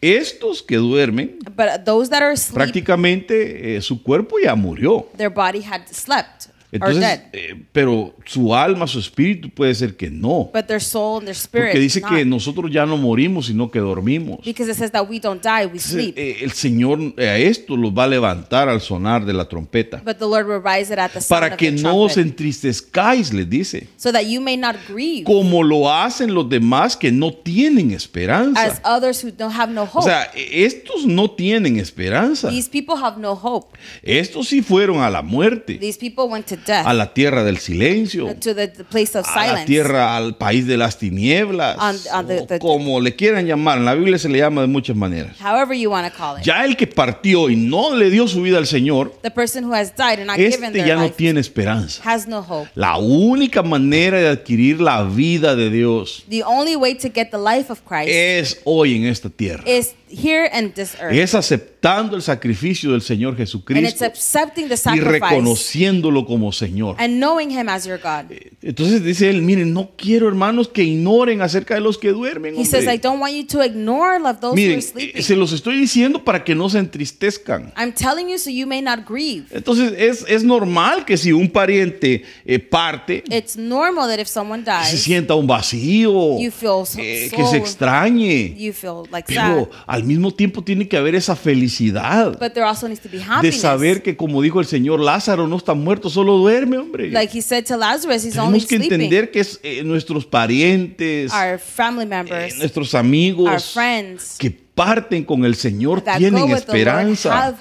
[0.03, 5.09] Estos que duermen, But those that are asleep, prácticamente eh, su cuerpo ya murió.
[5.17, 6.47] their body had slept.
[6.73, 10.51] Entonces, eh, pero su alma, su espíritu puede ser que no.
[10.55, 11.69] But their soul and their spirit.
[11.73, 12.11] Porque dice not.
[12.11, 14.39] que nosotros ya no morimos, sino que dormimos.
[14.45, 16.15] because it says that we don't die, we sleep.
[16.17, 20.01] eh, el Señor eh, a esto los va a levantar al sonar de la trompeta.
[20.05, 22.17] but the Lord will rise it at the Para que the no os
[22.61, 23.89] entristezcáis, les dice.
[23.97, 28.03] so that you may not grieve Como lo hacen los demás que no tienen as
[28.05, 28.81] esperanza.
[28.85, 29.99] others who don't have no hope.
[29.99, 32.49] O sea, eh, estos no tienen esperanza.
[32.49, 33.77] These people have no hope.
[34.03, 37.59] Estos sí fueron a la muerte, These people went to death, a la tierra del
[37.59, 39.67] silencio, to the, place of a la silence.
[39.67, 43.79] tierra, al país de las tinieblas, On- on the- o the- como le quieran llamar.
[43.79, 45.37] En la Biblia se le llama de muchas maneras.
[45.41, 46.45] However you want to call it.
[46.45, 49.75] Ya el que partió y no le dio su vida al Señor, the person who
[49.75, 52.03] has died and not given este their ya no life tiene esperanza.
[52.05, 52.69] has no hope.
[52.75, 57.39] La única manera de adquirir la vida de Dios The only way to get the
[57.39, 59.63] life of Christ es hoy en esta tierra.
[59.67, 61.13] is here and this earth.
[61.15, 66.53] Es aceptando el sacrificio del Señor and it's Jesucristo accepting the y sacrifice reconociéndolo como
[66.53, 66.97] Señor.
[66.99, 68.31] and knowing him as your God.
[68.63, 72.55] Entonces dice él, miren, no quiero hermanos que ignoren acerca de los que duermen.
[72.57, 75.19] He says, I don't want you to ignore love those who Miren, are sleeping.
[75.19, 77.73] eh, se los estoy diciendo para que no se entristezcan.
[77.77, 79.47] I'm telling you so you may not grieve.
[79.51, 84.65] Entonces es, es normal que si un pariente eh, parte, It's normal that if someone
[84.65, 88.55] se dies, sienta un vacío, You feel so- eh, so- que se extrañe.
[88.59, 89.55] you feel like sad.
[89.55, 93.19] Pero al mismo tiempo tiene que haber esa felicidad But there also needs to be
[93.43, 97.11] de saber que, como dijo el Señor, Lázaro no está muerto, solo duerme, hombre.
[97.11, 98.93] like he said to Lazarus, he's only Tenemos que sleeping.
[98.95, 104.51] entender que es eh, nuestros parientes, Our family eh, members, nuestros our amigos friends que
[104.51, 107.55] parten con el Señor tienen esperanza.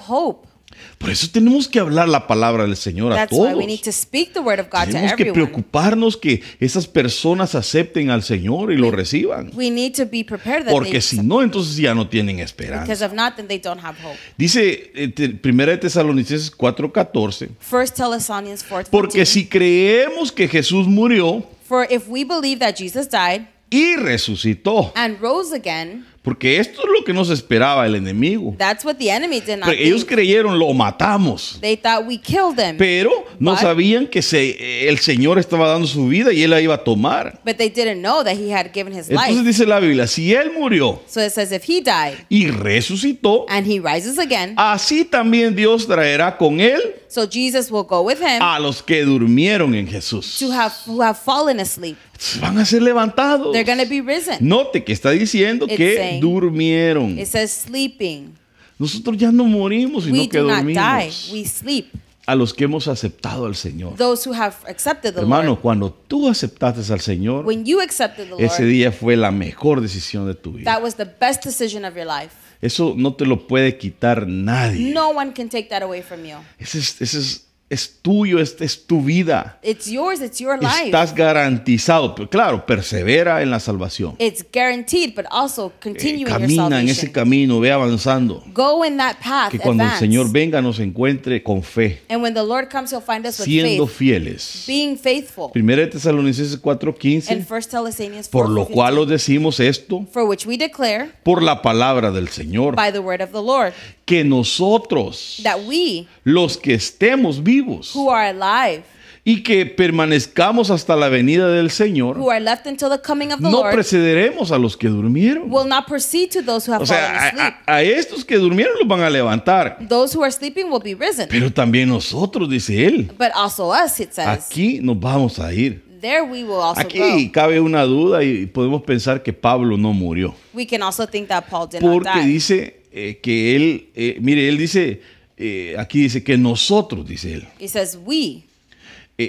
[1.00, 3.54] Por eso tenemos que hablar la palabra del Señor a why todos.
[3.54, 7.54] we need to speak the word of God to Tenemos que preocuparnos que esas personas
[7.54, 9.50] acepten al Señor y lo reciban.
[9.54, 12.92] We need to be prepared that Porque si no, entonces ya no tienen esperanza.
[12.92, 14.18] if not, then they don't have hope.
[14.36, 20.86] Dice eh, te- Primera de Tesalonicenses 4:14, First Thessalonians 4 porque si creemos que Jesús
[20.86, 26.82] murió For if we believe that Jesus died y resucitó, and rose again, porque esto
[26.82, 28.54] es lo que nos esperaba el enemigo.
[28.58, 30.12] that's what the enemy did not Pero ellos think.
[30.12, 31.58] creyeron, lo matamos.
[31.60, 32.76] They thought we killed him.
[32.76, 36.60] Pero no But- sabían que se- el Señor estaba dando su vida y él la
[36.60, 37.40] iba a tomar.
[37.44, 39.44] But they didn't know that he had given his Entonces life.
[39.46, 43.66] dice la Biblia, si él murió So it says if he died y resucitó, and
[43.66, 48.40] he rises again, así también Dios traerá con él so Jesus will go with him
[48.42, 50.38] a los que durmieron en Jesús.
[50.38, 51.96] to have who have fallen asleep.
[52.40, 53.52] Van a ser levantados.
[53.52, 54.36] They're to be risen.
[54.40, 57.18] Note que está diciendo It's que saying- durmieron.
[57.18, 58.34] It says sleeping.
[58.78, 60.74] Nosotros ya no morimos, sino We que do not die.
[60.74, 61.30] dormimos.
[61.32, 61.86] We sleep.
[62.26, 63.96] A los que hemos aceptado al Señor.
[63.96, 65.60] Those who have accepted the Hermano, Lord.
[65.62, 69.80] cuando tú aceptaste al Señor, When you accepted the ese Lord, día fue la mejor
[69.80, 70.70] decisión de tu vida.
[70.72, 72.34] that was the best decision of your life.
[72.62, 74.92] Eso no te lo puede quitar nadie.
[74.92, 76.36] No one can take that away from you.
[76.58, 79.58] Ese es, ese es, es tuyo, es, es tu vida.
[79.62, 80.86] It's yours, it's your life.
[80.86, 82.16] Estás garantizado.
[82.16, 84.16] Pero claro, persevera en la salvación.
[84.18, 88.42] It's guaranteed, but also Eh, continue in your camina en ese camino, ve avanzando.
[88.52, 89.98] Go in that path, Que cuando el.
[89.98, 93.44] Señor venga nos encuentre con fe, And when the Lord comes, he'll find us with
[93.46, 94.64] siendo faith, fieles.
[94.66, 95.50] being faithful.
[95.52, 100.24] Primera de Tesalonicenses And 4:15, 1 Thessalonians por lo 4:15, cual os decimos esto for
[100.24, 103.72] which we declare por la palabra del Señor, by the word of the Lord
[104.10, 108.82] que nosotros, that we los que estemos vivos who are alive,
[109.22, 113.38] y que permanezcamos hasta la venida del Señor, who are left until the coming of
[113.38, 115.50] the no Lord, precederemos a los que durmieron.
[115.50, 117.54] will not proceed to those who have O fallen sea, asleep.
[117.66, 121.28] a, estos que durmieron los van a levantar, Those who are sleeping will be risen.
[121.28, 124.26] pero también nosotros, dice él, But also us, it says.
[124.26, 125.84] aquí nos vamos a ir.
[126.00, 127.32] There we will also Aquí go.
[127.32, 131.44] cabe una duda y podemos pensar que Pablo no murió, We can also think that
[131.50, 132.26] Paul did not porque die.
[132.26, 135.00] dice eh, que él, eh, mire, él dice,
[135.36, 138.42] eh, aquí dice que nosotros, dice él, He says we.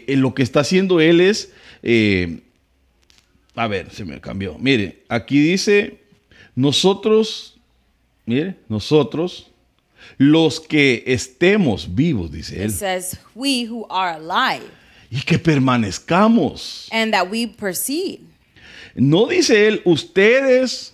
[0.08, 1.52] Lo que está haciendo él es,
[3.56, 5.98] a ver, se me cambió, mire, aquí dice,
[6.56, 7.58] nosotros,
[8.26, 9.48] mire, nosotros,
[10.18, 14.66] los que estemos vivos, dice It él, says we who are alive
[15.12, 16.88] y que permanezcamos.
[16.92, 18.20] and that we proceed.
[18.96, 20.94] No dice él, ustedes,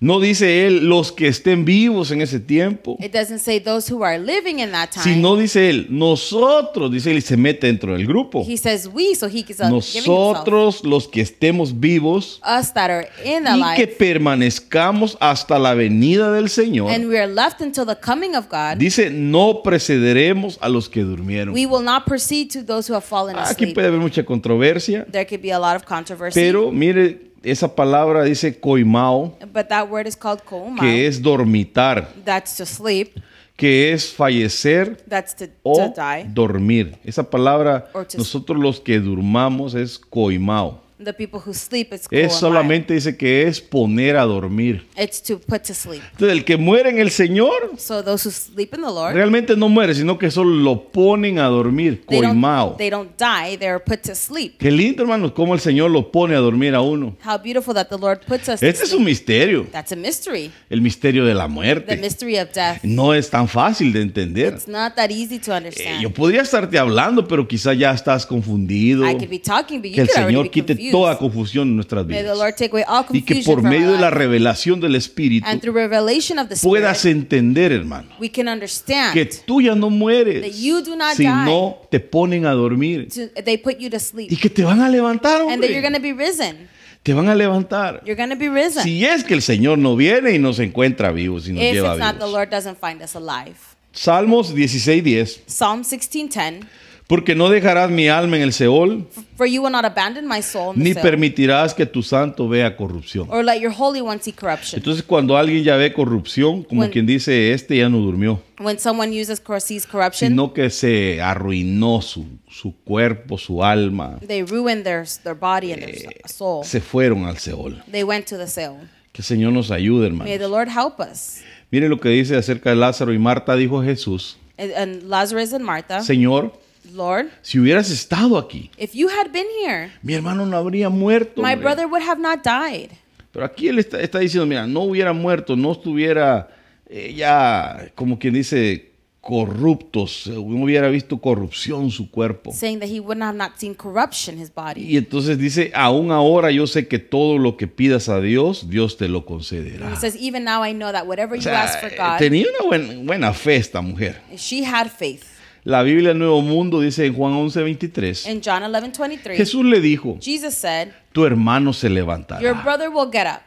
[0.00, 4.04] no dice él, los que estén vivos en ese tiempo, It doesn't say those who
[4.04, 5.02] are living in that time.
[5.04, 8.44] sino dice él, nosotros, dice él, y se mete dentro del grupo.
[8.46, 9.68] He says we, so he is uh.
[9.70, 15.58] Nosotros, los que estemos vivos, Us that are in the y que life permanezcamos hasta
[15.58, 16.90] la venida del Señor.
[16.90, 18.76] and we are left until the coming of God.
[18.78, 21.54] Dice, no precederemos a los que durmieron.
[21.54, 23.74] We will not proceed to those who have fallen Aquí asleep.
[23.74, 26.38] puede haber mucha controversia, There could be a lot of controversy.
[26.38, 30.80] pero mire, esa palabra dice coimao, but that word is called kouma.
[30.80, 33.16] que es dormitar, That's to sleep.
[33.56, 36.24] que es fallecer That's to, o to die.
[36.28, 36.98] dormir.
[37.04, 40.82] Esa palabra, Or to- nosotros los que durmamos es coimao.
[40.98, 44.86] The people who sleep, it's Es solamente dice que es poner a dormir.
[44.96, 46.00] It's to put to sleep.
[46.12, 49.54] Entonces, el que muere en el Señor So those who sleep in the Lord, realmente
[49.56, 52.68] no muere, sino que solo lo ponen a dormir, they coimao.
[52.68, 54.54] don't, they don't die, they're put to sleep.
[54.58, 57.14] Qué lindo, hermanos, cómo el Señor lo pone a dormir a uno.
[57.22, 60.50] How beautiful that the Lord puts us to Este es un misterio, That's a mystery.
[60.70, 61.96] el misterio de la The muerte.
[61.98, 62.82] mystery of death.
[62.84, 64.54] No es tan fácil de entender.
[64.54, 66.00] It's not that easy to Eh, understand.
[66.02, 69.04] yo podría estarte hablando, pero quizá ya estás confundido.
[69.06, 70.92] I could be talking, but Que you el could already Señor be quite confused.
[70.92, 72.38] toda confusión en nuestras May the vidas.
[72.38, 75.74] Lord take away all Y que por medio de la revelación del Espíritu And through
[75.74, 80.42] revelation of the puedas Spirit, entender, hermano, we can understand que tú ya no mueres,
[80.42, 84.30] that you do not sino te ponen a dormir to, they put you to sleep
[84.32, 86.68] y que te van a levantar, and that you're to be risen.
[87.02, 88.02] Te van a levantar.
[88.04, 88.82] You're going to be risen.
[88.82, 91.94] Si es que el Señor no viene y nos encuentra vivos y nos if lleva
[91.94, 92.26] it's not the.
[92.26, 93.54] Lord doesn't find us alive.
[93.92, 95.42] Salmos 16:10.
[95.46, 96.66] Psalm 16:10
[97.08, 100.74] Porque no dejarás mi alma en el Seol, For you will not abandon my soul
[100.74, 103.28] in the ni Seol, permitirás que tu santo vea corrupción.
[103.30, 104.80] or let your holy one see corruption.
[104.80, 108.80] Entonces cuando alguien ya ve corrupción, como When- quien dice, este ya no durmió, When
[108.80, 114.42] someone uses cor- sees corruption, sino que se arruinó su, su cuerpo, su alma, they
[114.42, 116.64] ruin their their body and their Eh, soul.
[116.64, 117.80] se fueron al Seol.
[117.88, 118.78] They went to the Seol.
[119.12, 120.48] Que el Señor nos ayude, May the hermano.
[120.48, 121.36] Lord help us.
[121.70, 125.64] Mire lo que dice acerca de Lázaro y Marta, dijo Jesús, And, and Lazarus and
[125.64, 126.52] Martha, Señor,
[126.92, 131.42] Lord, si hubieras estado aquí, if you had been here, mi hermano no habría muerto.
[131.42, 131.62] my hombre".
[131.62, 132.90] brother would have not died.
[133.32, 136.48] Pero aquí él está, está diciendo, mira, no hubiera muerto, no estuviera
[136.88, 142.52] eh, ya, como quien dice, corruptos, no hubiera visto corrupción su cuerpo.
[142.52, 144.82] saying that he would have not seen corruption his body.
[144.82, 148.96] Y entonces dice, aún ahora yo sé que todo lo que pidas a Dios, Dios
[148.96, 149.90] te lo concederá.
[149.92, 152.18] he says, even now I know that whatever O you sea, ask for eh, God,
[152.18, 154.16] tenía una buen- buena fe esta mujer.
[154.36, 155.24] she had faith.
[155.66, 159.80] La Biblia del Nuevo Mundo dice en Juan 11:23, In John 11, 23, Jesús le
[159.80, 162.62] dijo, Jesus said, tu hermano se Your levantará.
[162.62, 163.40] brother will get up.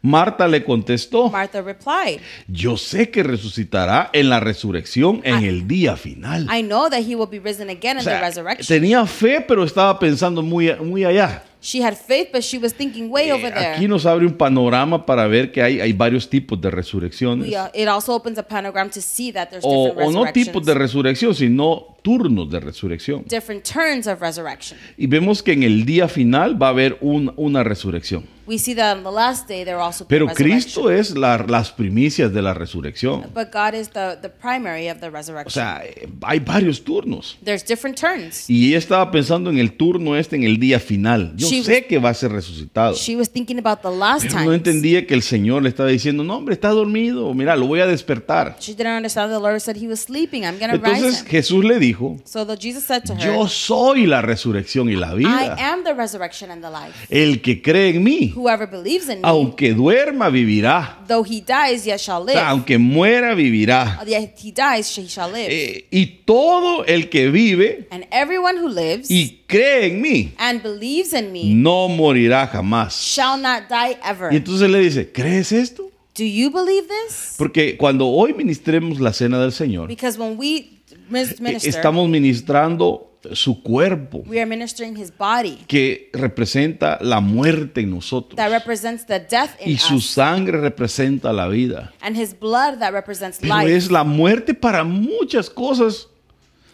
[0.00, 5.68] Marta le contestó, Martha replied, yo sé que resucitará en la resurrección en I- el
[5.68, 6.44] día final.
[6.50, 8.66] I know that he will be risen again O in sea, the resurrection.
[8.66, 11.44] tenía fe, pero estaba pensando muy, muy allá.
[11.64, 13.74] She had faith, but she was thinking way Eh, over there.
[13.76, 17.48] Aquí nos abre un panorama para ver que hay, hay varios tipos de resurrecciones.
[17.48, 20.32] We, uh, it also opens a panogram to see that there's O, different o no
[20.32, 23.24] tipos de resurrección, sino turnos de resurrección.
[23.28, 24.76] different turns of resurrection.
[24.98, 28.24] Y vemos que en el día final va a haber un- una resurrección.
[28.46, 30.26] We see that on the last day there also Pero.
[30.26, 33.22] Cristo es la- las primicias de la resurrección.
[33.34, 35.52] But God is the, the primary of the O resurrection.
[35.52, 37.36] sea, eh, hay varios turnos.
[37.44, 38.48] There's different turns.
[38.50, 41.32] Y ella estaba pensando en el turno este, en el día final.
[41.36, 42.94] Yo She sé que va a ser resucitado.
[42.96, 44.46] She was thinking about the last Pero time.
[44.46, 47.32] no entendía que el Señor le estaba diciendo, no, hombre, está dormido.
[47.34, 48.56] Mira, lo voy a despertar.
[48.58, 50.44] She didn't understand the Lord said he was sleeping.
[50.44, 51.24] I'm going to rise Entonces.
[51.28, 55.12] Jesús le dijo, So the Jesus said to her, yo soy la resurrección y la
[55.14, 55.56] I vida.
[55.60, 56.94] am the resurrection and the life.
[57.08, 60.98] El que cree en mí, Whoever believes in me, aunque duerma, vivirá.
[61.06, 62.34] though he dies, yet shall O live.
[62.34, 64.02] sea, aunque muera, vivirá.
[64.06, 65.48] Yet he dies, he shall live.
[65.50, 70.62] Eh, y todo el que vive and everyone who lives y cree en mí, and
[70.62, 72.94] believes in me no morirá jamás.
[72.94, 74.32] shall not die ever.
[74.32, 75.90] Y entonces le dice, ¿crees esto?
[76.14, 77.36] Do you believe this?
[77.38, 82.06] Porque cuando hoy ministremos la cena del Señor, Because when we mis- eh, minister, estamos
[82.08, 88.36] ministrando su cuerpo, we are ministering his body que representa la muerte en nosotros.
[88.36, 91.92] that represents the death in Y su us, sangre representa la vida.
[92.00, 93.74] and his blood that represents Pero life.
[93.76, 96.08] es la muerte para muchas cosas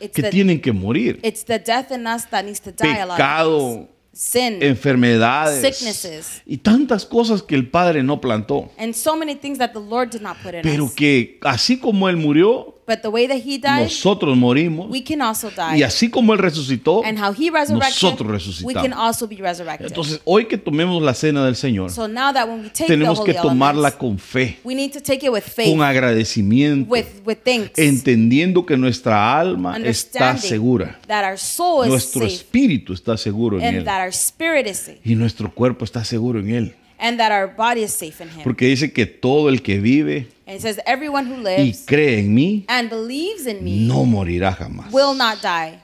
[0.01, 1.19] It's que the, tienen que morir.
[1.23, 3.89] it's the death in us that needs to die a lot of Pecado.
[4.13, 6.43] Sin enfermedades Sicknesses.
[6.47, 8.71] y tantas cosas que el Padre no plantó.
[8.79, 10.93] and so many things that the Lord did not put in Pero us.
[10.95, 14.89] que así como Él murió, But the way that he died, nosotros morimos.
[14.89, 15.85] we can also Y die.
[15.85, 18.83] así como Él resucitó, And how he resurrected, nosotros we resucitamos.
[18.83, 19.89] can also be resurrected.
[19.89, 23.19] entonces hoy que tomemos la cena del Señor, so now that when we take tenemos
[23.19, 25.83] the que holy tomarla elements, con fe, we need to take it with faith, con
[25.83, 32.23] agradecimiento, with, with thanks, entendiendo que nuestra alma está segura, that our soul is nuestro
[32.23, 35.85] safe espíritu está seguro en and Él that our spirit is safe y nuestro cuerpo
[35.85, 36.75] está seguro en Él.
[36.99, 38.43] And that our body is safe in him.
[38.43, 42.19] Porque dice que todo el que vive and it says, everyone who y lives cree
[42.19, 44.93] en mí and believes in me no morirá jamás.
[44.93, 45.79] will not die.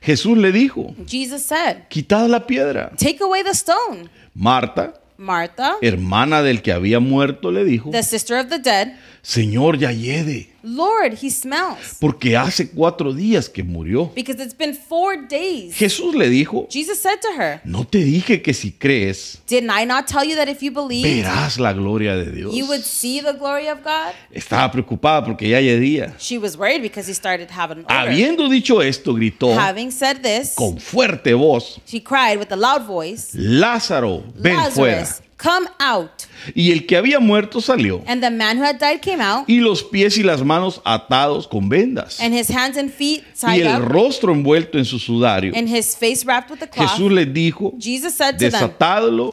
[0.00, 2.92] Jesús le dijo, Jesus said, quitad la piedra.
[2.96, 4.08] take away the stone.
[4.34, 9.78] Marta, Martha, hermana del que había muerto, le dijo, the sister of the dead, Señor,
[9.78, 10.53] ya hiede.
[10.64, 11.98] Lord, he smells.
[12.00, 14.10] porque hace cuatro días que murió.
[14.14, 15.74] Because it's been four days.
[15.74, 19.84] Jesús le dijo, Jesus said to her, no te dije que si crees, Didn't I
[19.84, 22.54] not tell you that if you believed, verás la gloria de Dios.
[22.54, 24.14] you would see the glory of God?
[24.32, 26.14] Estaba preocupada porque ya día.
[26.18, 27.84] She was worried because he started having.
[27.86, 32.86] Habiendo dicho esto, gritó Having said this, con fuerte voz, she cried with a loud
[32.86, 35.06] voice, Lázaro, ven fuera.
[35.44, 36.10] Come out.
[36.54, 39.60] Y el que había muerto salió, And the man who had died came out, y
[39.60, 43.66] los pies y las manos atados con vendas, and his hands and feet y tied
[43.66, 45.52] el up, rostro envuelto en su sudario.
[45.54, 46.90] and his face wrapped with a cloth.
[46.90, 48.70] Jesús les dijo, Jesus said to them,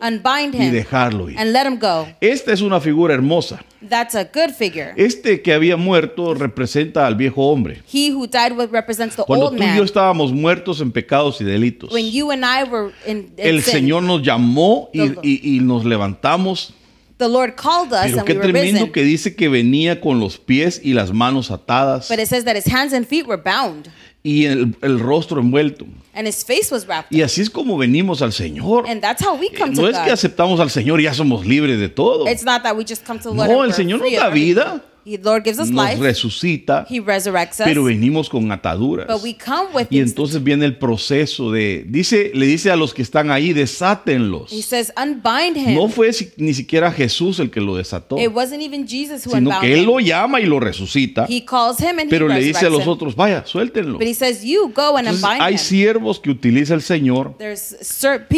[0.01, 1.37] Unbind y him dejarlo ir.
[1.39, 2.07] and let him go.
[2.21, 3.61] Esta es una figura hermosa.
[3.89, 4.93] That's a good figure.
[4.95, 7.81] Este que había muerto representa al viejo hombre.
[7.91, 11.45] He who died represents the Cuando old tú y yo estábamos muertos en pecados y
[11.45, 15.19] delitos, When you and I were in, in el sin, Señor nos llamó y, The-
[15.23, 16.73] y- y nos levantamos.
[17.17, 18.91] the Lord called us Pero and qué we were tremendo risen.
[18.91, 22.55] que dice que venía con los pies y las manos atadas But it says that
[22.55, 23.89] his hands and feet were bound,
[24.23, 25.85] y el, el rostro envuelto.
[26.15, 27.11] and his face was wrapped.
[27.15, 28.85] Y así es como venimos al Señor.
[28.87, 30.13] And that's how we Eh, come to No es que God.
[30.13, 32.27] aceptamos al Señor y ya somos libres de todo.
[32.27, 34.11] It's not that we just come to the Lord No, and el we're Señor nos
[34.11, 36.01] da vida, He, Lord gives us nos life.
[36.01, 37.65] resucita, He resurrects us.
[37.65, 39.07] pero venimos con ataduras.
[39.07, 42.93] But we come with Y entonces viene el proceso de, dice, le dice a los
[42.93, 44.51] que están ahí, desátenlos.
[44.51, 45.73] He says, unbind him.
[45.75, 49.59] No fue ni siquiera Jesús el que lo desató, it wasn't even Jesus who sino
[49.59, 49.85] que él him.
[49.87, 52.85] lo llama y lo resucita, He calls him and pero he le dice a los
[52.87, 53.97] otros, vaya, suéltenlo.
[53.97, 55.59] But he says, you go and Entonces, unbind hay him.
[55.59, 57.35] siervos que utiliza el Señor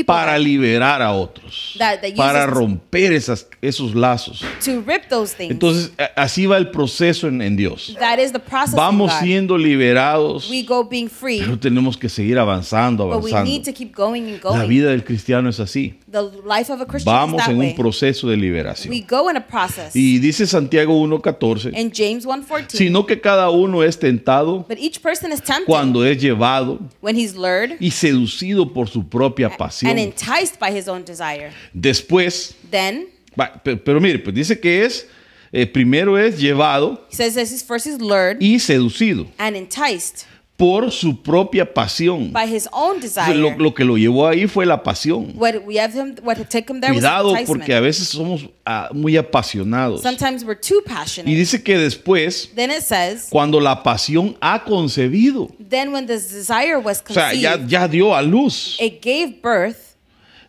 [0.05, 4.43] para liberar a otros, That- that para romper esas, esos lazos.
[4.63, 5.35] to rip those.
[5.39, 7.95] Entonces, así va el proceso en, en Dios.
[7.99, 9.19] that is the process Vamos God.
[9.21, 13.49] siendo liberados, we go being free, pero tenemos que seguir avanzando, but we avanzando.
[13.51, 14.67] need to keep going and La going.
[14.69, 15.95] vida del cristiano es así.
[16.11, 17.69] the life of a Christian Vamos is that en way.
[17.69, 18.93] un proceso de we liberación.
[19.07, 19.95] go in a process.
[19.95, 24.99] Y dice Santiago 1.14, in James 1:14, sino que cada uno es tentado but each
[25.01, 29.57] person is tempted cuando es llevado when he's lured y seducido por su propia and
[29.57, 29.97] pasión.
[29.97, 31.51] enticed by his own desire.
[31.73, 33.07] Después, Then
[33.39, 35.07] va, pe- pero, mire, pues dice que es,
[35.53, 40.25] eh, primero es llevado he says this is first lured y seducido and enticed
[40.55, 42.31] por su propia pasión.
[42.31, 43.33] by his own desire.
[43.35, 45.33] Lo, lo que lo llevó ahí fue la pasión.
[45.35, 47.47] what we have him, what took him there Cuidado was enticement.
[47.61, 50.01] porque a veces somos ah, muy apasionados.
[50.01, 51.35] Sometimes we're too Y passionate.
[51.35, 57.01] dice que después, then it says, cuando la pasión ha concebido, then when desire was
[57.09, 58.77] o sea, conceived, ya, ya dio a luz.
[58.79, 59.92] it gave birth.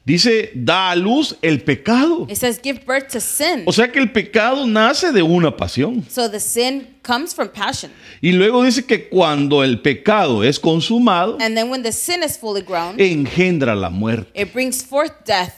[0.06, 2.26] Dice, da a luz el pecado.
[2.28, 3.62] It says give birth to sin.
[3.66, 6.04] O sea que el pecado nace de una pasión.
[6.10, 7.90] so the sin comes from passion.
[8.20, 12.36] Y luego dice que cuando el pecado es consumado, And then when the sin is
[12.36, 14.30] fully grown, engendra la muerte.
[14.34, 15.54] it brings forth death,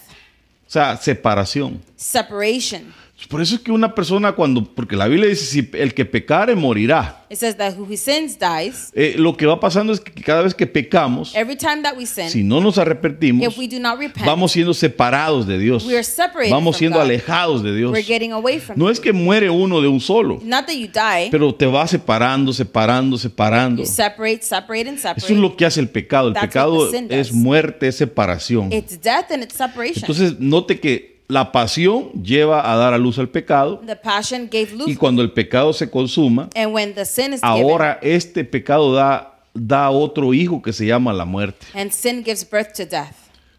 [0.69, 1.81] O sea, separación.
[1.97, 2.95] separation.
[3.31, 6.55] Por eso es que una persona cuando, porque la Biblia dice, si el que pecare
[6.55, 7.25] morirá.
[7.31, 8.93] It says that who sins dies.
[8.95, 12.07] Eh, lo que va pasando es que cada vez que pecamos, Every time that we
[12.07, 15.85] sin, si no nos arrepentimos, if we do not repent, vamos siendo separados de Dios.
[15.87, 17.07] we are separated Vamos from siendo God.
[17.07, 17.91] alejados de Dios.
[17.91, 18.93] we're getting away from No Him.
[18.93, 22.53] es que muere uno de un solo, Not that you die, pero te va separando,
[22.53, 23.83] separando, separando.
[23.83, 25.25] you separate, separate, and separate.
[25.25, 26.29] Eso es lo que hace el pecado.
[26.29, 28.73] El That's pecado es muerte, es separación.
[28.73, 30.03] It's death and it's separation.
[30.03, 34.69] Entonces, note que la pasión lleva a dar a luz al pecado the passion gave
[34.87, 39.41] y cuando el pecado se consuma, And when the sin is ahora este pecado da,
[39.55, 41.67] da otro hijo que se llama la muerte.
[41.67, 43.15] given, and sin gives birth to death.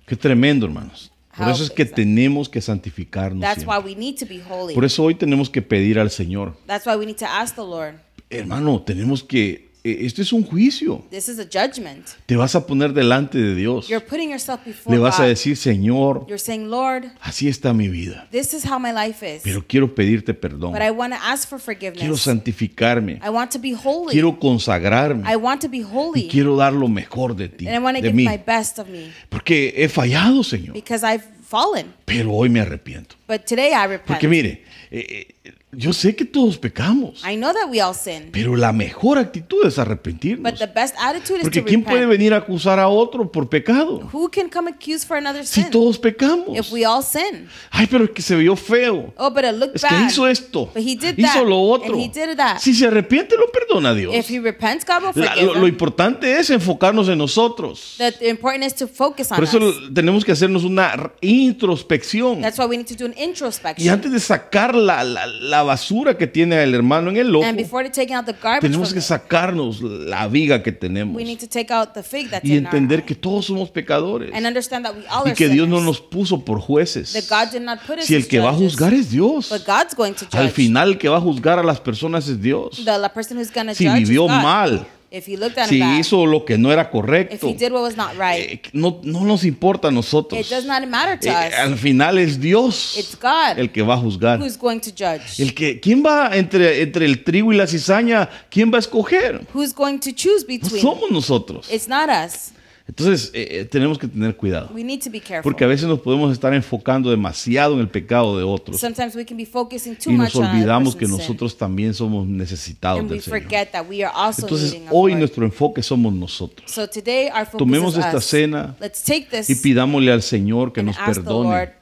[0.05, 1.11] Qué tremendo, hermanos.
[1.37, 3.41] Por eso es que tenemos que santificarnos.
[3.41, 3.77] That's siempre.
[3.77, 4.73] why we need to be holy.
[4.73, 6.55] Por eso hoy tenemos que pedir al Señor.
[6.65, 7.95] That's why we need to ask the Lord.
[8.29, 9.66] Hermano, tenemos que...
[9.83, 11.03] eh, Esto es un juicio.
[11.09, 12.05] This is a judgment.
[12.25, 13.87] Te vas a poner delante de Dios.
[13.87, 17.87] You're putting yourself before Le vas a decir, Señor, You're saying, Lord, así está mi
[17.87, 18.27] vida.
[18.31, 19.41] this is how my life is.
[19.43, 20.73] Pero quiero pedirte perdón.
[20.73, 22.21] But I want to ask for Quiero forgiveness.
[22.21, 23.19] santificarme.
[23.23, 24.11] I want to be holy.
[24.11, 25.23] Quiero consagrarme.
[25.31, 26.27] I want to be Y holy.
[26.27, 28.25] quiero dar lo mejor de ti, And I want to de give mí.
[28.25, 30.73] my best of me Porque he fallado, Señor.
[30.73, 31.93] because I've fallen.
[32.05, 33.15] Pero hoy me arrepiento.
[33.27, 34.07] But today I repent.
[34.07, 37.21] Porque mire, eh, eh, yo sé que todos pecamos.
[37.29, 38.29] I know that we all sin.
[38.31, 40.49] Pero la mejor actitud es arrepentirnos.
[40.49, 42.11] But the best attitude is Porque to ¿quién puede repent.
[42.17, 44.09] venir a acusar a otro por pecado?
[44.13, 46.57] Who can come accuse for another Si sin todos pecamos.
[46.57, 47.49] if we all sin?
[47.69, 49.13] Ay, pero es que se vio feo.
[49.17, 50.07] Oh, but it looked Es que bad.
[50.07, 50.67] hizo esto.
[50.73, 51.45] But he did Hizo that.
[51.45, 51.93] lo otro.
[51.95, 52.59] And he did that.
[52.59, 54.15] Si se arrepiente, lo perdona Dios.
[54.15, 55.73] If he repents, God will La- forgive lo, lo him.
[55.73, 57.95] importante es enfocarnos en nosotros.
[57.97, 59.93] The important is to focus on Por eso us.
[59.93, 61.11] tenemos que hacernos una
[61.45, 62.41] introspección.
[62.41, 63.89] That's why we need to do an Y introspection.
[63.93, 67.57] antes de sacar la, la- la basura que tiene el hermano en el ojo, And
[67.57, 71.47] before taking out the garbage tenemos que sacarnos la viga que tenemos we need to
[71.47, 74.85] take out the fig that's y in our entender que todos somos pecadores and understand
[74.85, 77.13] that we all y que Dios no nos puso por jueces.
[77.13, 79.49] that God did not put us Si el que va a juzgar es Dios.
[79.49, 80.35] but God's going to judge.
[80.35, 82.83] Al final el que va a juzgar a las personas es Dios.
[82.83, 84.41] the, person who's Si judge vivió is God.
[84.43, 87.53] mal, if he looked at si bad, hizo lo que no era if correcto, he
[87.53, 90.39] did what was not right, eh, no, no nos importa a nosotros.
[90.39, 91.53] it does not matter to Eh, us.
[91.53, 94.39] al final es Dios It's God el que va a juzgar.
[94.39, 95.39] who's going to judge.
[95.39, 98.29] El que, ¿Quién va entre, entre el trigo y la cizaña?
[98.49, 99.47] ¿Quién va a escoger?
[99.53, 100.81] who's going to choose No between?
[100.81, 101.67] somos nosotros.
[101.71, 102.51] It's not us.
[102.87, 104.69] Entonces eh, eh, tenemos que tener cuidado.
[104.73, 105.43] We need to be careful.
[105.43, 108.79] Porque a veces nos podemos estar enfocando demasiado en el pecado de otros.
[108.79, 111.27] Sometimes we can be focusing too Y much nos on olvidamos que person's sin.
[111.27, 113.41] nosotros también somos necesitados and we del Señor.
[113.41, 116.71] forget that we are also Entonces hoy nuestro enfoque somos nosotros.
[116.71, 118.25] So today our focus Tomemos is esta us.
[118.25, 121.73] cena Let's take this Y pidámosle al Señor que nos perdone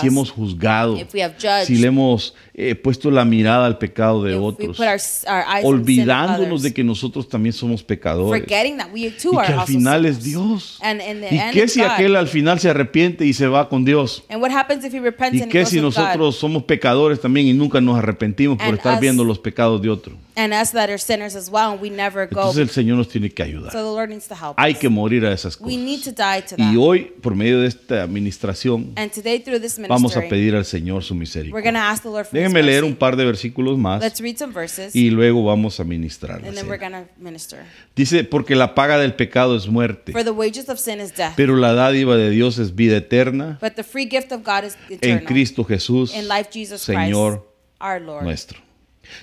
[0.00, 4.78] si hemos juzgado, judged, si le hemos eh, puesto la mirada al pecado de otros,
[4.80, 9.46] our, our olvidándonos de que nosotros también somos pecadores forgetting that we too y are
[9.46, 10.22] que al final es.
[10.22, 10.78] Dios.
[10.82, 14.22] And ¿Y qué si aquel al final se arrepiente y se va con Dios?
[14.28, 17.80] And what happens if he repents ¿Y qué si nosotros somos pecadores también y nunca
[17.80, 20.16] nos arrepentimos por estar viendo los pecados de otro?
[20.34, 22.40] And us that are sinners as well, and we never go.
[22.40, 23.72] Entonces el Señor nos tiene que So ayudar.
[23.72, 24.78] the Lord needs to help Hay us.
[24.78, 26.14] que morir a esas We need cosas.
[26.14, 26.72] to die to that.
[26.72, 30.54] Y hoy, por medio de esta administración, and today through this vamos a ministry, pedir
[30.56, 31.62] al Señor su we're misericordia.
[31.62, 32.92] going to ask the Lord for Déjenme his leer mercy.
[32.92, 36.40] un par de versículos más Let's read some verses, y luego vamos a ministrar.
[36.40, 36.98] la and then we're cena.
[37.00, 37.58] going to minister.
[37.94, 41.34] Dice, porque la paga del pecado es muerte, For the wages of sin is death,
[41.36, 44.76] pero la dádiva de Dios es vida eterna but the free gift of God is
[44.88, 45.24] en eternal.
[45.26, 48.24] Cristo Jesús, in life Jesus Señor Christ, our Lord.
[48.24, 48.58] nuestro.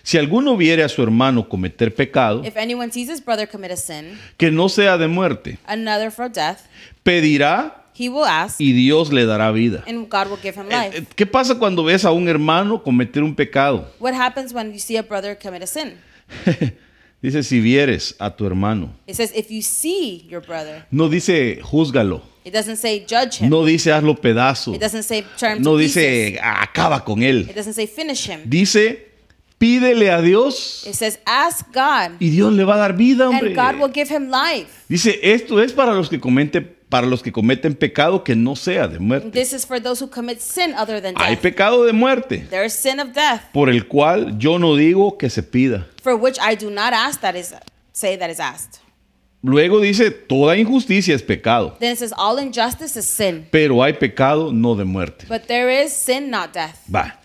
[0.03, 3.77] Si alguno viere a su hermano cometer pecado, If anyone sees his brother commit a
[3.77, 6.59] sin, que no sea de muerte, another for death,
[7.03, 9.83] pedirá he will ask, y Dios le dará vida.
[9.87, 10.97] and God will give him Eh, life.
[10.97, 13.87] eh, ¿Qué pasa cuando ves a un hermano cometer un pecado?
[13.99, 15.93] What happens when you see a brother commit a sin?
[17.21, 18.93] Dice, si vieres a tu hermano.
[19.05, 22.21] It says, if you see your brother, No dice, júzgalo.
[22.45, 23.49] it doesn't say judge him.
[23.49, 24.73] No dice, hazlo pedazo.
[24.73, 25.95] It doesn't say turn No to pieces.
[25.95, 27.41] dice, acaba con él.
[27.49, 28.43] It doesn't say finish him.
[28.45, 29.08] Dice,
[29.59, 33.53] pídele a Dios It says ask God, y Dios le va a dar vida, hombre.
[33.53, 34.69] and God will give him life.
[34.87, 38.87] Dice, esto es para los que cometen, para los que cometen pecado que no sea
[38.87, 39.29] de muerte.
[39.31, 41.41] This is for those who commit sin other than Hay death.
[41.43, 45.29] pecado de muerte, There is sin of death, por el cual yo no digo que
[45.29, 45.85] se pida.
[46.01, 47.53] for which I do not ask that is
[47.93, 48.79] say that is asked.
[49.41, 53.93] Luego dice, toda injusticia es pecado, Then it says all injustice is sin, pero hay
[53.93, 55.25] pecado no de muerte.
[55.29, 56.77] but there is sin, not death.
[56.93, 57.15] Va.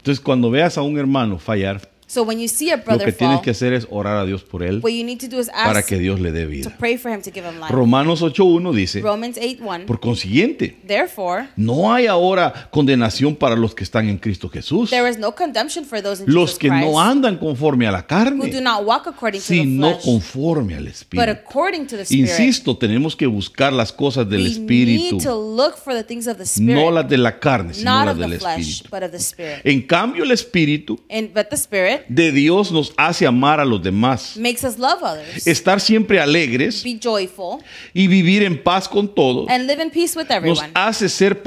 [0.00, 3.12] Entonces, cuando veas a un hermano fallar, So when you see a lo brother que
[3.12, 5.38] tienes fall, que hacer es orar a Dios por él what you need to do
[5.38, 6.76] is para ask que Dios le dé to vida.
[6.76, 7.72] pray for him to give him life.
[7.72, 9.86] Romanos 8.1 dice, Romans 8 1.
[9.86, 15.08] por consiguiente, Therefore, no hay ahora condenación para los que están en Cristo Jesús, there
[15.08, 17.98] is no condemnation for those in los Jesus que Christ no andan conforme a la
[17.98, 21.30] who do carne, not walk according to the sino flesh, conforme al but Espíritu.
[21.30, 22.28] according to the Spirit.
[22.28, 26.26] Insisto, tenemos que buscar las cosas del we Espíritu, need to look for the things
[26.26, 28.58] of the Spirit, no las de la carne, sino not las of del the flesh,
[28.58, 28.90] Espíritu.
[28.90, 29.60] but of the Spirit.
[29.62, 33.82] En cambio, el Espíritu And but the Spirit de Dios nos hace amar a los
[33.82, 37.58] demás, makes us love others, estar siempre alegres be joyful,
[37.94, 39.48] y vivir en paz con todos.
[39.48, 40.70] and live in peace with Nos everyone.
[40.74, 41.44] hace ser It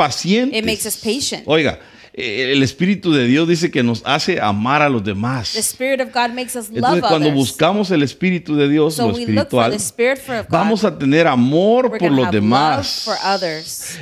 [0.65, 1.01] makes us pacientes.
[1.03, 1.43] patient.
[1.47, 1.79] Oiga,
[2.13, 5.55] el Espíritu de Dios dice que nos hace amar a los The demás.
[5.55, 9.17] Spirit of God makes us love Entonces, cuando buscamos el Espíritu de Dios, So lo
[9.17, 9.75] espiritual,
[10.49, 13.09] vamos a tener amor We're por los demás.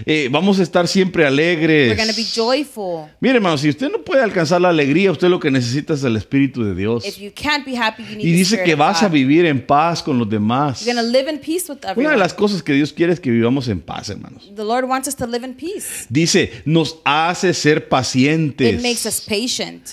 [0.05, 1.97] Eh, vamos a estar siempre alegres.
[2.35, 3.09] joyful.
[3.21, 6.17] Mire, hermano, si usted no puede alcanzar la alegría, usted lo que necesita es el
[6.17, 7.05] Espíritu de Dios.
[7.05, 10.03] If you can't be happy, you need Y dice que vas a vivir en paz
[10.03, 10.85] con los demás.
[11.95, 14.51] Una de las cosas que Dios quiere es que vivamos en paz, hermanos.
[16.09, 18.73] Dice, nos hace ser pacientes.
[18.75, 19.83] It makes us patient.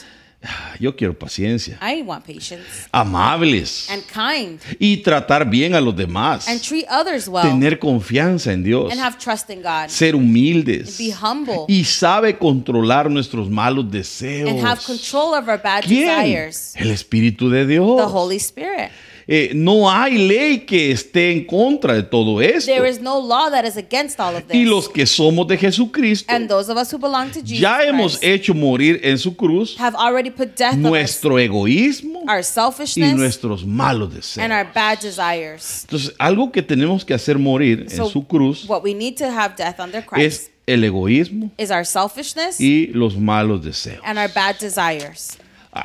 [0.78, 1.78] Yo quiero paciencia.
[1.82, 3.88] I want patience Amables.
[3.90, 6.46] and kind Y tratar bien a los demás.
[6.46, 8.92] and treat others well Tener confianza en Dios.
[8.92, 10.96] and have trust in God Ser humildes.
[10.96, 11.64] Be humble.
[11.68, 14.48] Y sabe controlar nuestros malos deseos.
[14.48, 16.06] and have control of our bad ¿Quién?
[16.06, 16.72] desires.
[16.76, 17.96] El Espíritu de Dios.
[17.96, 18.90] The Holy Spirit.
[19.30, 22.72] Eh, no hay ley que esté en contra de todo esto.
[22.72, 24.66] There is no law that is against all of Y this.
[24.66, 28.12] los que somos de Jesucristo, And those of us who belong to Jesus ya hemos
[28.16, 32.38] Christ hecho morir en su cruz have already put death on us, nuestro egoísmo our
[32.40, 34.42] y selfishness nuestros malos deseos.
[34.42, 35.82] and our bad desires.
[35.84, 39.54] Entonces, algo que tenemos que hacer morir en su cruz what we need to have
[39.58, 44.00] death under es Christ el egoísmo is our selfishness y los malos deseos.
[44.04, 45.36] and our bad desires.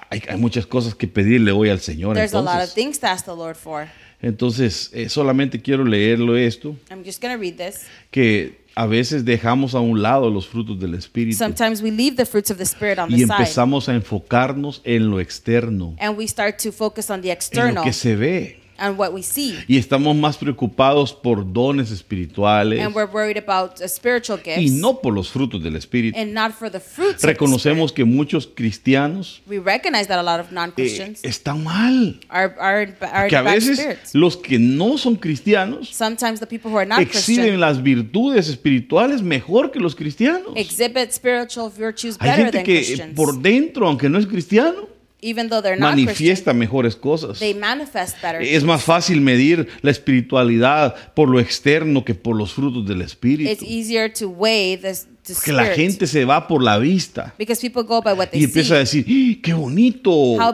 [0.10, 2.16] Hay, hay muchas cosas que pedirle hoy al Señor.
[2.16, 3.88] There's a lot of Entonces, things to ask the Lord for.
[4.22, 7.82] entonces eh, solamente quiero leerlo esto, I'm just to read this.
[8.10, 12.26] que a veces dejamos a un lado los frutos del Espíritu Sometimes we leave the
[12.26, 16.18] fruits of the Spirit on y the side empezamos a enfocarnos en lo externo, and
[16.18, 18.63] we start to focus on the en lo external que se ve.
[18.84, 19.58] And what we see.
[19.68, 24.72] Y estamos más preocupados por dones espirituales And we're worried about uh, spiritual y gifts
[24.74, 26.18] no por los frutos del Espíritu.
[26.20, 29.48] and not for the fruits of the Reconocemos que muchos cristianos Spirit.
[29.48, 32.20] We recognize that a lot of eh, non-Christians están mal.
[32.30, 34.14] are, are, are Que a bad veces spirits.
[34.16, 38.48] los que no son cristianos Sometimes the people who are not exhiben Christian las virtudes
[38.50, 40.54] espirituales mejor que los cristianos.
[40.56, 43.16] exhibit spiritual virtues Hay better gente than que eh, Christians.
[43.16, 44.90] por dentro, aunque no es cristiano,
[45.24, 47.40] Even though they're not manifiesta mejores cosas.
[47.40, 48.42] they manifest better.
[48.42, 53.12] Es más fácil medir la espiritualidad por lo externo que por los frutos del It's
[53.14, 53.66] Espíritu.
[53.66, 57.34] easier to weigh this the Que la gente se va por la vista.
[57.38, 60.12] Because people go by what they y empieza a decir, "¡Ah, qué bonito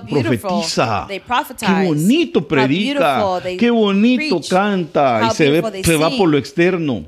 [0.09, 7.05] profetiza, qué bonito predica, qué bonito canta y se, ve, se va por lo externo.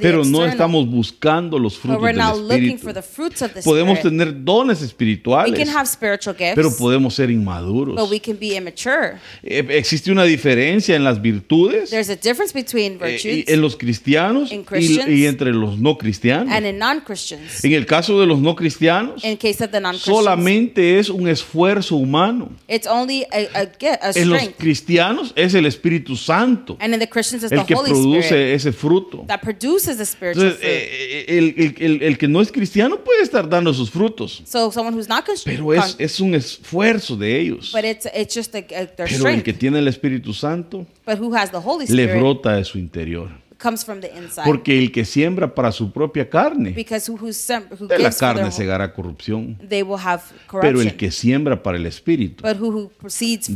[0.00, 3.62] Pero no estamos buscando los frutos del Espíritu.
[3.64, 7.96] Podemos tener dones We espirituales, can have spiritual gifts, pero podemos ser inmaduros.
[7.96, 9.18] but we can be immature.
[9.42, 14.52] Eh, Existe una diferencia en las virtudes There's a difference between eh, en los cristianos
[14.52, 16.52] in y, Christians y entre los no cristianos.
[17.00, 17.64] non-Christians.
[17.64, 21.28] En el caso de los no cristianos, In case of the non-Christians, solamente es un
[21.28, 22.50] esfuerzo humano.
[22.68, 27.08] it's only a, a, a En los cristianos es el Espíritu Santo And in the
[27.08, 29.24] Christians, it's el the que Holy produce Spirit ese fruto.
[29.26, 30.70] that produces the spiritual Entonces, fruit.
[30.72, 34.42] eh, eh, el, el- el- el que no es cristiano puede estar dando sus frutos,
[34.46, 37.72] so someone who's not Christian, pero es, es un esfuerzo de ellos.
[37.72, 41.34] but it's it's just a, their Pero el que tiene el Espíritu Santo but who
[41.34, 43.28] has the Holy le Spirit brota de su interior.
[43.60, 44.44] Comes from the inside.
[44.44, 48.18] Porque el que siembra para su propia carne, because who who, who de la for
[48.18, 49.56] carne segará corrupción.
[49.68, 50.22] they will have
[50.60, 53.10] Pero el que siembra para el Espíritu, but who, for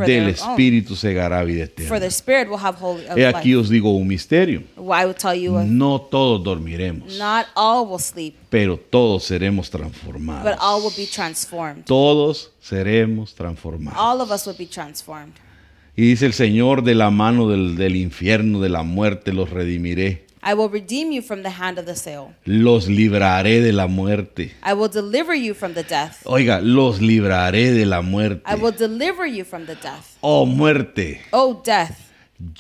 [0.07, 2.00] del Espíritu segará vida for eterna.
[2.00, 3.57] their spirit will have holy He aquí life.
[3.57, 4.62] os digo un misterio.
[4.76, 9.24] Well, I will tell you, uh, No todos dormiremos, not all will sleep, pero todos
[9.24, 10.57] seremos but transformados.
[10.61, 11.84] all will be transformed.
[11.86, 13.98] Todos seremos transformados.
[13.98, 15.32] All of us will be transformed.
[15.97, 20.24] Y dice el Señor, de la mano del, del infierno, de la muerte, los redimiré.
[20.47, 22.34] I will redeem you from the hand of the sail.
[22.45, 24.53] Los libraré de la muerte.
[24.62, 26.16] I will deliver you from the death.
[26.24, 28.42] Oiga, los libraré de la muerte.
[28.47, 30.16] I will deliver you from the death.
[30.20, 31.97] Oh muerte, Oh, death,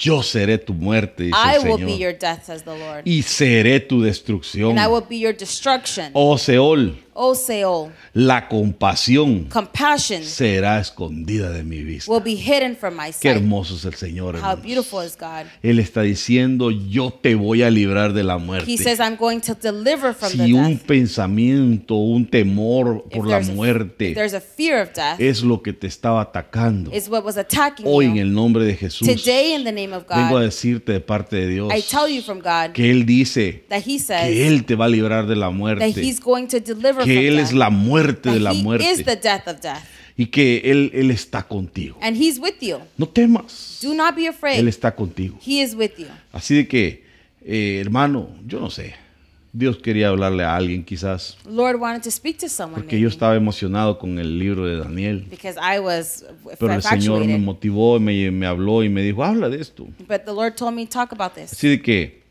[0.00, 1.98] yo seré tu muerte, dice I el will be Señor.
[1.98, 3.02] your death, says the Lord.
[3.04, 4.70] Y seré tu destrucción.
[4.70, 6.10] And I will be your destruction.
[6.14, 12.10] Oh Seol, Oh, Seol, la compasión compassion será escondida de mi vista.
[12.10, 13.36] will be hidden from my Qué sight.
[13.36, 14.36] hermoso es el Señor.
[14.36, 15.46] How beautiful is God.
[15.62, 18.76] Él está diciendo, yo te voy a librar de la He muerte.
[18.78, 20.82] says, I'm going to deliver from the Si un death.
[20.86, 25.62] pensamiento, un temor If por la a, muerte there's a fear of death, es lo
[25.62, 28.22] que te estaba atacando, is what was attacking hoy en you.
[28.22, 31.36] el nombre de Jesús, Today, in the name of vengo a God, decirte de parte
[31.36, 34.64] de Dios I tell you from God que Él dice that He que says Él
[34.64, 37.36] te va a librar de la that muerte, He's going to deliver from que Él
[37.36, 37.46] death.
[37.46, 39.82] es la muerte de la He is the muerte death of death.
[40.16, 41.96] y que Él, Él está contigo.
[42.00, 42.78] And He's with you.
[42.96, 44.68] No temas, Do not be Él afraid.
[44.68, 45.38] está contigo.
[45.44, 46.06] He is with you.
[46.32, 47.04] Así de que,
[47.44, 48.94] eh, hermano, yo no sé,
[49.56, 53.14] Dios quería hablarle a alguien quizás, Lord wanted to speak to someone porque yo maybe,
[53.14, 55.24] estaba emocionado con el libro de Daniel.
[55.30, 56.24] because I was
[56.58, 59.86] Pero el Señor me motivó, me, me habló y me dijo, habla de esto.
[60.08, 61.52] But the Lord told me talk about this.
[61.52, 62.22] Así de que,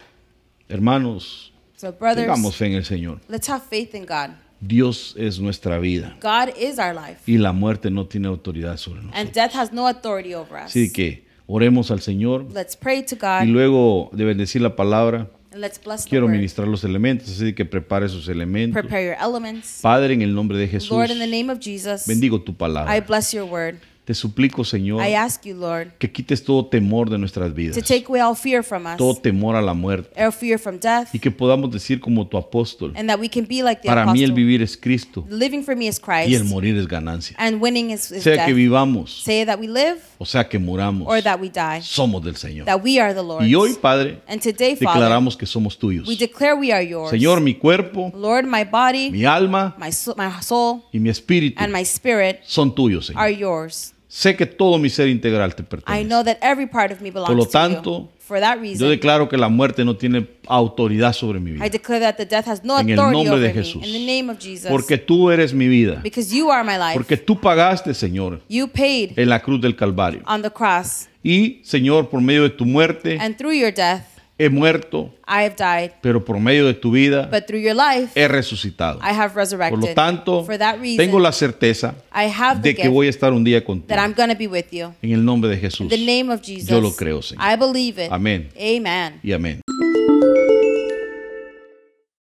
[0.67, 3.19] hermanos, So brothers, tengamos fe en el Señor.
[3.29, 4.31] let's have faith in God.
[4.67, 7.19] Dios es nuestra vida God is our life.
[7.25, 9.33] y la muerte no tiene autoridad sobre And nosotros.
[9.33, 10.65] death has no authority over us.
[10.67, 15.29] Así que oremos al Señor Let's pray to y God luego de bendecir la palabra,
[15.51, 18.81] and let's bless quiero ministrar los elementos, así que prepare sus elementos.
[18.81, 19.79] Prepare your elements.
[19.81, 22.55] Padre, en el nombre de Jesús, Lord, in the name of Jesus, bendigo tu I
[22.55, 23.01] palabra.
[23.05, 23.75] bless your word.
[24.05, 27.77] Te suplico, Señor, I ask you, Lord, que quites todo temor de nuestras to vidas,
[27.87, 31.07] take away all fear from us, todo temor a la muerte, all fear from death,
[31.13, 34.05] y que podamos decir como tu apóstol, and that we can be like the para
[34.07, 37.33] mí el vivir es Cristo Living for me is y el Christ, morir es ganancia.
[37.39, 38.45] and winning is, is Sea death.
[38.45, 42.21] que vivamos, Say that we live o sea que muramos, or that we die, somos
[42.21, 42.65] del Señor.
[42.65, 43.47] that we are the Lord's.
[43.47, 46.09] Y hoy, Padre, and today, Father, declaramos que somos tuyos.
[46.09, 47.09] we declare we are yours.
[47.09, 51.55] Señor, mi cuerpo, Lord, my body, mi alma my, soul, my soul, y mi espíritu
[51.63, 53.39] and my spirit son tuyos, are Señor.
[53.39, 53.92] yours.
[54.15, 56.05] Sé que todo mi ser integral te I pertenece.
[56.05, 58.09] know that every part of me belongs Por lo to tanto, you.
[58.39, 61.69] That Yo reason, declaro que la muerte no tiene autoridad sobre mi I vida.
[61.69, 63.53] declare that the death has no En el authority nombre de me.
[63.53, 63.83] Jesús.
[63.85, 64.69] In the name of Jesus.
[64.69, 65.99] Porque tú eres mi vida.
[66.03, 66.93] because you are my life.
[66.93, 70.21] Porque tú pagaste, Señor, you paid en la cruz del Calvario.
[70.27, 71.07] on the cross.
[71.23, 74.03] Y, Señor, por medio de tu muerte, And through your death,
[74.43, 75.91] he muerto, I have died.
[76.01, 78.99] pero por medio de tu vida, But through your life, he resucitado.
[78.99, 79.79] I have resurrected.
[79.79, 83.09] Por lo tanto, For that reason, tengo la certeza I have de que voy a
[83.09, 83.87] estar un día contigo.
[83.87, 84.93] that I'm to be with you.
[85.01, 85.81] En el nombre de Jesús.
[85.81, 86.69] In the name of Jesus.
[86.69, 87.43] Yo lo creo, Señor.
[87.43, 88.11] I believe it.
[88.11, 88.49] Amén.
[88.57, 89.19] Amen.
[89.23, 89.61] Y amén.